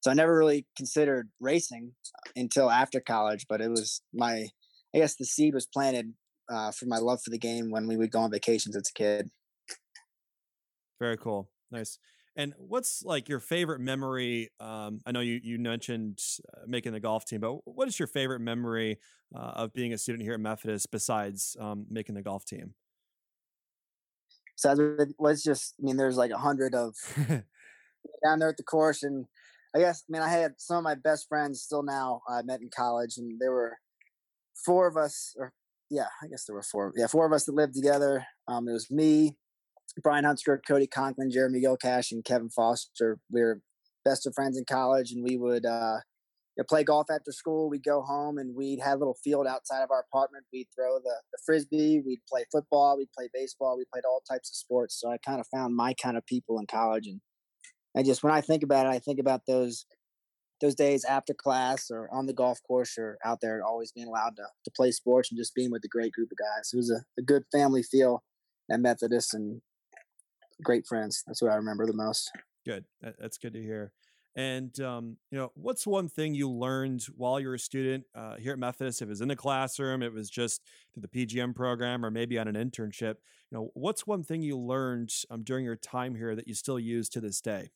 So 0.00 0.10
I 0.10 0.14
never 0.14 0.36
really 0.36 0.66
considered 0.76 1.30
racing 1.40 1.92
until 2.36 2.70
after 2.70 3.00
college, 3.00 3.46
but 3.48 3.60
it 3.60 3.70
was 3.70 4.02
my, 4.12 4.48
I 4.94 4.98
guess 4.98 5.16
the 5.16 5.24
seed 5.24 5.54
was 5.54 5.66
planted 5.66 6.12
uh, 6.52 6.70
for 6.72 6.86
my 6.86 6.98
love 6.98 7.20
for 7.24 7.30
the 7.30 7.38
game 7.38 7.70
when 7.70 7.88
we 7.88 7.96
would 7.96 8.10
go 8.10 8.20
on 8.20 8.30
vacations 8.30 8.76
as 8.76 8.88
a 8.88 8.92
kid. 8.92 9.30
Very 11.00 11.16
cool. 11.16 11.50
Nice. 11.70 11.98
And 12.36 12.52
what's 12.58 13.02
like 13.02 13.28
your 13.28 13.40
favorite 13.40 13.80
memory? 13.80 14.50
Um, 14.60 15.00
I 15.06 15.12
know 15.12 15.20
you 15.20 15.40
you 15.42 15.58
mentioned 15.58 16.20
uh, 16.54 16.60
making 16.66 16.92
the 16.92 17.00
golf 17.00 17.24
team, 17.24 17.40
but 17.40 17.66
what 17.66 17.88
is 17.88 17.98
your 17.98 18.08
favorite 18.08 18.40
memory 18.40 18.98
uh, 19.34 19.38
of 19.38 19.72
being 19.72 19.94
a 19.94 19.98
student 19.98 20.22
here 20.22 20.34
at 20.34 20.40
Methodist 20.40 20.90
besides 20.90 21.56
um, 21.58 21.86
making 21.88 22.14
the 22.14 22.22
golf 22.22 22.44
team? 22.44 22.74
So 24.56 24.74
let's 25.18 25.42
just, 25.42 25.74
I 25.78 25.84
mean, 25.84 25.96
there's 25.96 26.16
like 26.16 26.30
a 26.30 26.38
hundred 26.38 26.74
of 26.74 26.94
down 28.24 28.38
there 28.38 28.48
at 28.48 28.56
the 28.56 28.62
course, 28.62 29.02
and 29.02 29.26
I 29.74 29.80
guess, 29.80 30.02
I 30.08 30.12
mean, 30.12 30.22
I 30.22 30.28
had 30.28 30.54
some 30.56 30.78
of 30.78 30.84
my 30.84 30.94
best 30.94 31.28
friends 31.28 31.60
still 31.60 31.82
now 31.82 32.22
I 32.28 32.40
met 32.42 32.62
in 32.62 32.70
college, 32.74 33.18
and 33.18 33.38
there 33.38 33.52
were 33.52 33.76
four 34.64 34.86
of 34.86 34.96
us, 34.96 35.34
or 35.38 35.52
yeah, 35.90 36.06
I 36.22 36.26
guess 36.28 36.44
there 36.46 36.56
were 36.56 36.62
four, 36.62 36.92
yeah, 36.96 37.06
four 37.06 37.26
of 37.26 37.32
us 37.32 37.44
that 37.44 37.54
lived 37.54 37.74
together. 37.74 38.26
Um, 38.48 38.66
it 38.66 38.72
was 38.72 38.90
me, 38.90 39.36
Brian 40.02 40.24
Hunter, 40.24 40.60
Cody 40.66 40.86
Conklin, 40.86 41.30
Jeremy 41.30 41.60
Gilcash, 41.60 42.12
and 42.12 42.24
Kevin 42.24 42.50
Foster. 42.50 43.18
We 43.30 43.40
were 43.40 43.60
best 44.04 44.26
of 44.26 44.34
friends 44.34 44.58
in 44.58 44.64
college, 44.64 45.12
and 45.12 45.24
we 45.24 45.36
would 45.36 45.66
uh, 45.66 45.98
play 46.68 46.84
golf 46.84 47.06
after 47.10 47.32
school. 47.32 47.68
We'd 47.68 47.84
go 47.84 48.02
home, 48.02 48.38
and 48.38 48.54
we'd 48.54 48.80
have 48.80 48.96
a 48.96 48.98
little 48.98 49.18
field 49.22 49.46
outside 49.46 49.82
of 49.82 49.90
our 49.90 50.04
apartment. 50.12 50.44
We'd 50.52 50.68
throw 50.74 50.98
the, 50.98 51.14
the 51.32 51.38
frisbee. 51.44 52.02
We'd 52.04 52.20
play 52.28 52.44
football. 52.52 52.96
We'd 52.96 53.12
play 53.16 53.28
baseball. 53.32 53.76
We 53.76 53.84
played 53.92 54.04
all 54.04 54.22
types 54.28 54.50
of 54.50 54.56
sports. 54.56 54.98
So 55.00 55.10
I 55.10 55.18
kind 55.18 55.40
of 55.40 55.46
found 55.48 55.74
my 55.74 55.94
kind 55.94 56.16
of 56.16 56.26
people 56.26 56.58
in 56.58 56.66
college, 56.66 57.06
and 57.06 57.20
I 57.96 58.02
just 58.02 58.22
when 58.22 58.32
I 58.32 58.40
think 58.40 58.62
about 58.62 58.86
it, 58.86 58.90
I 58.90 58.98
think 58.98 59.18
about 59.18 59.42
those 59.46 59.86
those 60.60 60.74
days 60.74 61.04
after 61.04 61.34
class 61.34 61.90
or 61.90 62.08
on 62.10 62.24
the 62.24 62.32
golf 62.32 62.58
course 62.66 62.96
or 62.96 63.18
out 63.24 63.40
there, 63.42 63.62
always 63.62 63.92
being 63.92 64.08
allowed 64.08 64.36
to 64.36 64.44
to 64.64 64.70
play 64.76 64.90
sports 64.90 65.30
and 65.30 65.38
just 65.38 65.54
being 65.54 65.70
with 65.70 65.84
a 65.84 65.88
great 65.88 66.12
group 66.12 66.30
of 66.30 66.38
guys. 66.38 66.70
It 66.72 66.76
was 66.76 66.90
a, 66.90 67.02
a 67.18 67.22
good 67.22 67.44
family 67.52 67.82
feel 67.82 68.22
at 68.70 68.80
Methodist, 68.80 69.34
and 69.34 69.60
great 70.62 70.86
friends. 70.86 71.22
That's 71.26 71.42
what 71.42 71.52
I 71.52 71.56
remember 71.56 71.86
the 71.86 71.94
most. 71.94 72.30
Good. 72.64 72.84
That's 73.00 73.38
good 73.38 73.54
to 73.54 73.62
hear. 73.62 73.92
And 74.36 74.78
um, 74.80 75.16
you 75.30 75.38
know, 75.38 75.50
what's 75.54 75.86
one 75.86 76.08
thing 76.08 76.34
you 76.34 76.50
learned 76.50 77.02
while 77.16 77.40
you 77.40 77.48
were 77.48 77.54
a 77.54 77.58
student 77.58 78.04
uh, 78.14 78.36
here 78.36 78.52
at 78.52 78.58
Methodist? 78.58 79.00
If 79.00 79.06
it 79.06 79.08
was 79.08 79.22
in 79.22 79.28
the 79.28 79.36
classroom, 79.36 80.02
it 80.02 80.12
was 80.12 80.28
just 80.28 80.60
the 80.94 81.08
PGM 81.08 81.54
program, 81.54 82.04
or 82.04 82.10
maybe 82.10 82.38
on 82.38 82.46
an 82.46 82.54
internship. 82.54 83.14
You 83.50 83.58
know, 83.58 83.70
what's 83.72 84.06
one 84.06 84.22
thing 84.22 84.42
you 84.42 84.58
learned 84.58 85.10
um, 85.30 85.42
during 85.42 85.64
your 85.64 85.76
time 85.76 86.16
here 86.16 86.36
that 86.36 86.46
you 86.46 86.54
still 86.54 86.78
use 86.78 87.08
to 87.10 87.20
this 87.20 87.40
day? 87.40 87.70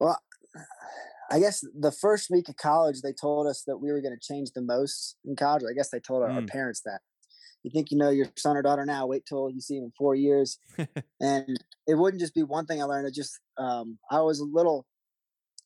Well, 0.00 0.18
I 1.30 1.38
guess 1.38 1.62
the 1.78 1.92
first 1.92 2.30
week 2.30 2.48
of 2.48 2.56
college, 2.56 3.02
they 3.02 3.12
told 3.12 3.46
us 3.46 3.62
that 3.66 3.76
we 3.76 3.92
were 3.92 4.00
going 4.00 4.16
to 4.18 4.26
change 4.26 4.52
the 4.54 4.62
most 4.62 5.16
in 5.24 5.36
college. 5.36 5.64
I 5.68 5.74
guess 5.74 5.90
they 5.90 6.00
told 6.00 6.22
our, 6.22 6.30
mm. 6.30 6.36
our 6.36 6.46
parents 6.46 6.80
that 6.86 7.00
you 7.62 7.70
think 7.70 7.90
you 7.90 7.96
know 7.96 8.10
your 8.10 8.26
son 8.36 8.56
or 8.56 8.62
daughter 8.62 8.84
now 8.84 9.06
wait 9.06 9.24
till 9.26 9.50
you 9.50 9.60
see 9.60 9.76
him 9.76 9.84
in 9.84 9.92
four 9.96 10.14
years. 10.14 10.58
And 11.20 11.56
it 11.86 11.94
wouldn't 11.94 12.20
just 12.20 12.34
be 12.34 12.42
one 12.42 12.66
thing 12.66 12.82
i 12.82 12.84
learned 12.84 13.06
it 13.06 13.14
just 13.14 13.38
um, 13.58 13.98
i 14.10 14.20
was 14.20 14.40
a 14.40 14.44
little 14.44 14.86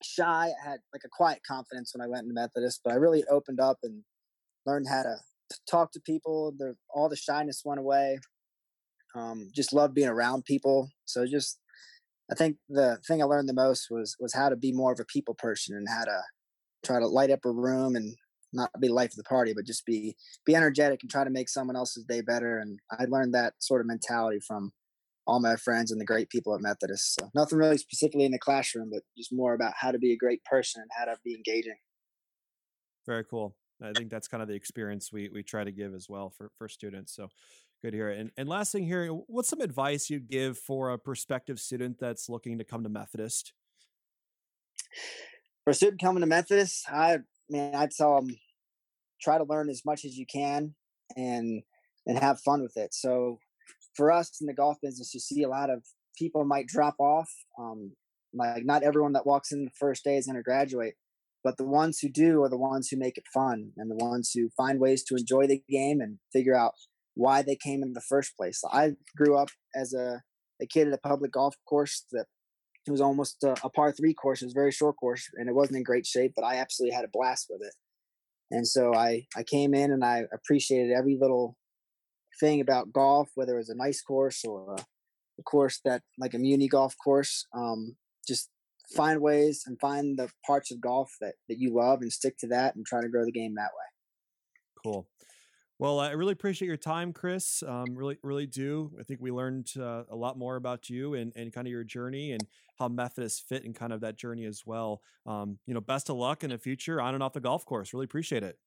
shy 0.02 0.48
i 0.48 0.68
had 0.68 0.80
like 0.92 1.02
a 1.04 1.10
quiet 1.10 1.40
confidence 1.46 1.92
when 1.94 2.06
i 2.06 2.08
went 2.08 2.24
into 2.24 2.34
methodist 2.34 2.80
but 2.84 2.92
i 2.92 2.96
really 2.96 3.24
opened 3.30 3.60
up 3.60 3.78
and 3.82 4.02
learned 4.66 4.86
how 4.88 5.02
to 5.02 5.16
talk 5.70 5.92
to 5.92 6.00
people 6.00 6.52
the, 6.58 6.74
all 6.94 7.08
the 7.08 7.16
shyness 7.16 7.62
went 7.64 7.80
away. 7.80 8.18
Um, 9.14 9.50
just 9.54 9.72
love 9.72 9.94
being 9.94 10.08
around 10.08 10.44
people 10.44 10.90
so 11.06 11.26
just 11.26 11.58
i 12.30 12.34
think 12.34 12.58
the 12.68 12.98
thing 13.08 13.22
i 13.22 13.24
learned 13.24 13.48
the 13.48 13.54
most 13.54 13.86
was 13.90 14.14
was 14.20 14.34
how 14.34 14.50
to 14.50 14.56
be 14.56 14.72
more 14.72 14.92
of 14.92 15.00
a 15.00 15.06
people 15.06 15.34
person 15.34 15.74
and 15.74 15.88
how 15.88 16.04
to 16.04 16.20
try 16.84 16.98
to 16.98 17.06
light 17.06 17.30
up 17.30 17.46
a 17.46 17.50
room 17.50 17.96
and 17.96 18.14
not 18.52 18.70
be 18.80 18.88
life 18.88 19.10
of 19.10 19.16
the 19.16 19.24
party, 19.24 19.52
but 19.54 19.66
just 19.66 19.84
be 19.84 20.16
be 20.44 20.54
energetic 20.54 21.00
and 21.02 21.10
try 21.10 21.24
to 21.24 21.30
make 21.30 21.48
someone 21.48 21.76
else's 21.76 22.04
day 22.04 22.20
better. 22.20 22.58
And 22.58 22.78
I 22.90 23.04
learned 23.08 23.34
that 23.34 23.54
sort 23.58 23.80
of 23.80 23.86
mentality 23.86 24.40
from 24.46 24.72
all 25.26 25.40
my 25.40 25.56
friends 25.56 25.90
and 25.90 26.00
the 26.00 26.04
great 26.04 26.30
people 26.30 26.54
at 26.54 26.60
Methodist. 26.60 27.18
So 27.18 27.28
nothing 27.34 27.58
really 27.58 27.78
specifically 27.78 28.24
in 28.24 28.32
the 28.32 28.38
classroom, 28.38 28.90
but 28.92 29.02
just 29.16 29.32
more 29.32 29.54
about 29.54 29.74
how 29.76 29.90
to 29.90 29.98
be 29.98 30.12
a 30.12 30.16
great 30.16 30.44
person 30.44 30.82
and 30.82 30.90
how 30.96 31.06
to 31.06 31.18
be 31.24 31.34
engaging. 31.34 31.76
Very 33.06 33.24
cool. 33.24 33.56
I 33.82 33.92
think 33.92 34.10
that's 34.10 34.28
kind 34.28 34.42
of 34.42 34.48
the 34.48 34.54
experience 34.54 35.12
we 35.12 35.28
we 35.28 35.42
try 35.42 35.64
to 35.64 35.72
give 35.72 35.94
as 35.94 36.08
well 36.08 36.30
for 36.30 36.50
for 36.56 36.68
students. 36.68 37.14
So 37.14 37.28
good 37.82 37.90
to 37.90 37.96
hear. 37.96 38.10
And 38.10 38.30
and 38.36 38.48
last 38.48 38.72
thing 38.72 38.84
here, 38.84 39.08
what's 39.08 39.48
some 39.48 39.60
advice 39.60 40.08
you'd 40.08 40.28
give 40.28 40.58
for 40.58 40.90
a 40.90 40.98
prospective 40.98 41.60
student 41.60 41.98
that's 41.98 42.28
looking 42.28 42.58
to 42.58 42.64
come 42.64 42.82
to 42.84 42.88
Methodist? 42.88 43.52
For 45.64 45.70
a 45.70 45.74
student 45.74 46.00
coming 46.00 46.20
to 46.20 46.26
Methodist, 46.26 46.88
I 46.90 47.18
man, 47.48 47.74
I'd 47.74 47.90
tell 47.90 48.16
them 48.16 48.36
try 49.20 49.38
to 49.38 49.44
learn 49.44 49.68
as 49.68 49.82
much 49.84 50.04
as 50.04 50.16
you 50.16 50.26
can 50.26 50.74
and 51.16 51.62
and 52.06 52.18
have 52.18 52.40
fun 52.40 52.62
with 52.62 52.76
it. 52.76 52.94
So 52.94 53.38
for 53.94 54.12
us 54.12 54.40
in 54.40 54.46
the 54.46 54.54
golf 54.54 54.76
business, 54.82 55.12
you 55.14 55.20
see 55.20 55.42
a 55.42 55.48
lot 55.48 55.70
of 55.70 55.82
people 56.16 56.44
might 56.44 56.66
drop 56.66 56.94
off. 56.98 57.30
Um, 57.58 57.92
like 58.34 58.64
not 58.64 58.82
everyone 58.82 59.12
that 59.12 59.26
walks 59.26 59.50
in 59.52 59.64
the 59.64 59.70
first 59.78 60.04
day 60.04 60.16
is 60.16 60.26
going 60.26 60.36
to 60.36 60.42
graduate, 60.42 60.94
but 61.42 61.56
the 61.56 61.64
ones 61.64 61.98
who 62.00 62.08
do 62.08 62.42
are 62.42 62.48
the 62.48 62.56
ones 62.56 62.88
who 62.88 62.96
make 62.96 63.16
it 63.16 63.24
fun 63.32 63.72
and 63.76 63.90
the 63.90 64.04
ones 64.04 64.32
who 64.34 64.50
find 64.56 64.78
ways 64.78 65.02
to 65.04 65.16
enjoy 65.16 65.46
the 65.46 65.62
game 65.68 66.00
and 66.00 66.18
figure 66.32 66.54
out 66.54 66.74
why 67.14 67.42
they 67.42 67.56
came 67.56 67.82
in 67.82 67.94
the 67.94 68.00
first 68.00 68.36
place. 68.36 68.62
I 68.70 68.92
grew 69.16 69.36
up 69.36 69.48
as 69.74 69.94
a, 69.94 70.22
a 70.60 70.66
kid 70.66 70.88
at 70.88 70.94
a 70.94 70.98
public 70.98 71.32
golf 71.32 71.56
course 71.66 72.04
that 72.12 72.26
it 72.86 72.90
was 72.90 73.00
almost 73.00 73.42
a, 73.42 73.54
a 73.64 73.70
par 73.70 73.92
three 73.92 74.14
course. 74.14 74.42
It 74.42 74.46
was 74.46 74.54
a 74.54 74.60
very 74.60 74.72
short 74.72 74.96
course 74.96 75.28
and 75.34 75.48
it 75.48 75.54
wasn't 75.54 75.78
in 75.78 75.82
great 75.82 76.06
shape, 76.06 76.32
but 76.36 76.44
I 76.44 76.56
absolutely 76.56 76.94
had 76.94 77.04
a 77.04 77.10
blast 77.12 77.46
with 77.50 77.62
it. 77.62 77.74
And 78.50 78.66
so 78.66 78.94
I, 78.94 79.26
I 79.36 79.42
came 79.42 79.74
in 79.74 79.92
and 79.92 80.04
I 80.04 80.24
appreciated 80.32 80.92
every 80.92 81.18
little 81.20 81.56
thing 82.38 82.60
about 82.60 82.92
golf, 82.92 83.30
whether 83.34 83.54
it 83.54 83.58
was 83.58 83.70
a 83.70 83.76
nice 83.76 84.02
course 84.02 84.44
or 84.44 84.74
a, 84.74 84.84
a 85.38 85.42
course 85.42 85.80
that 85.84 86.02
like 86.18 86.34
a 86.34 86.38
muni 86.38 86.68
golf 86.68 86.94
course. 87.02 87.46
Um, 87.52 87.96
just 88.26 88.50
find 88.94 89.20
ways 89.20 89.64
and 89.66 89.80
find 89.80 90.16
the 90.16 90.30
parts 90.46 90.70
of 90.70 90.80
golf 90.80 91.10
that, 91.20 91.34
that 91.48 91.58
you 91.58 91.74
love 91.74 92.02
and 92.02 92.12
stick 92.12 92.36
to 92.38 92.46
that 92.48 92.76
and 92.76 92.86
try 92.86 93.00
to 93.00 93.08
grow 93.08 93.24
the 93.24 93.32
game 93.32 93.54
that 93.56 93.70
way. 93.74 94.84
Cool. 94.84 95.08
Well, 95.78 96.00
I 96.00 96.12
really 96.12 96.32
appreciate 96.32 96.68
your 96.68 96.78
time, 96.78 97.12
Chris. 97.12 97.62
Um, 97.62 97.94
really, 97.94 98.16
really 98.22 98.46
do. 98.46 98.92
I 98.98 99.02
think 99.02 99.20
we 99.20 99.30
learned 99.30 99.72
uh, 99.78 100.04
a 100.10 100.16
lot 100.16 100.38
more 100.38 100.56
about 100.56 100.88
you 100.88 101.14
and, 101.14 101.32
and 101.36 101.52
kind 101.52 101.66
of 101.66 101.70
your 101.70 101.84
journey 101.84 102.32
and 102.32 102.42
how 102.78 102.88
Methodist 102.88 103.46
fit 103.46 103.64
in 103.64 103.74
kind 103.74 103.92
of 103.92 104.00
that 104.00 104.16
journey 104.16 104.46
as 104.46 104.62
well. 104.64 105.02
Um, 105.26 105.58
you 105.66 105.74
know, 105.74 105.82
best 105.82 106.08
of 106.08 106.16
luck 106.16 106.42
in 106.42 106.50
the 106.50 106.58
future 106.58 106.98
on 106.98 107.12
and 107.12 107.22
off 107.22 107.34
the 107.34 107.40
golf 107.40 107.66
course. 107.66 107.92
Really 107.92 108.04
appreciate 108.04 108.42
it. 108.42 108.58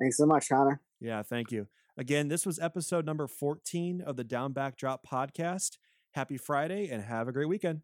Thanks 0.00 0.16
so 0.16 0.26
much, 0.26 0.48
Connor. 0.48 0.80
Yeah, 1.00 1.22
thank 1.22 1.52
you. 1.52 1.68
Again, 1.96 2.26
this 2.26 2.44
was 2.44 2.58
episode 2.58 3.06
number 3.06 3.28
14 3.28 4.00
of 4.00 4.16
the 4.16 4.24
Down 4.24 4.52
Back 4.52 4.76
Drop 4.76 5.06
podcast. 5.06 5.78
Happy 6.12 6.36
Friday 6.36 6.88
and 6.88 7.04
have 7.04 7.28
a 7.28 7.32
great 7.32 7.48
weekend. 7.48 7.82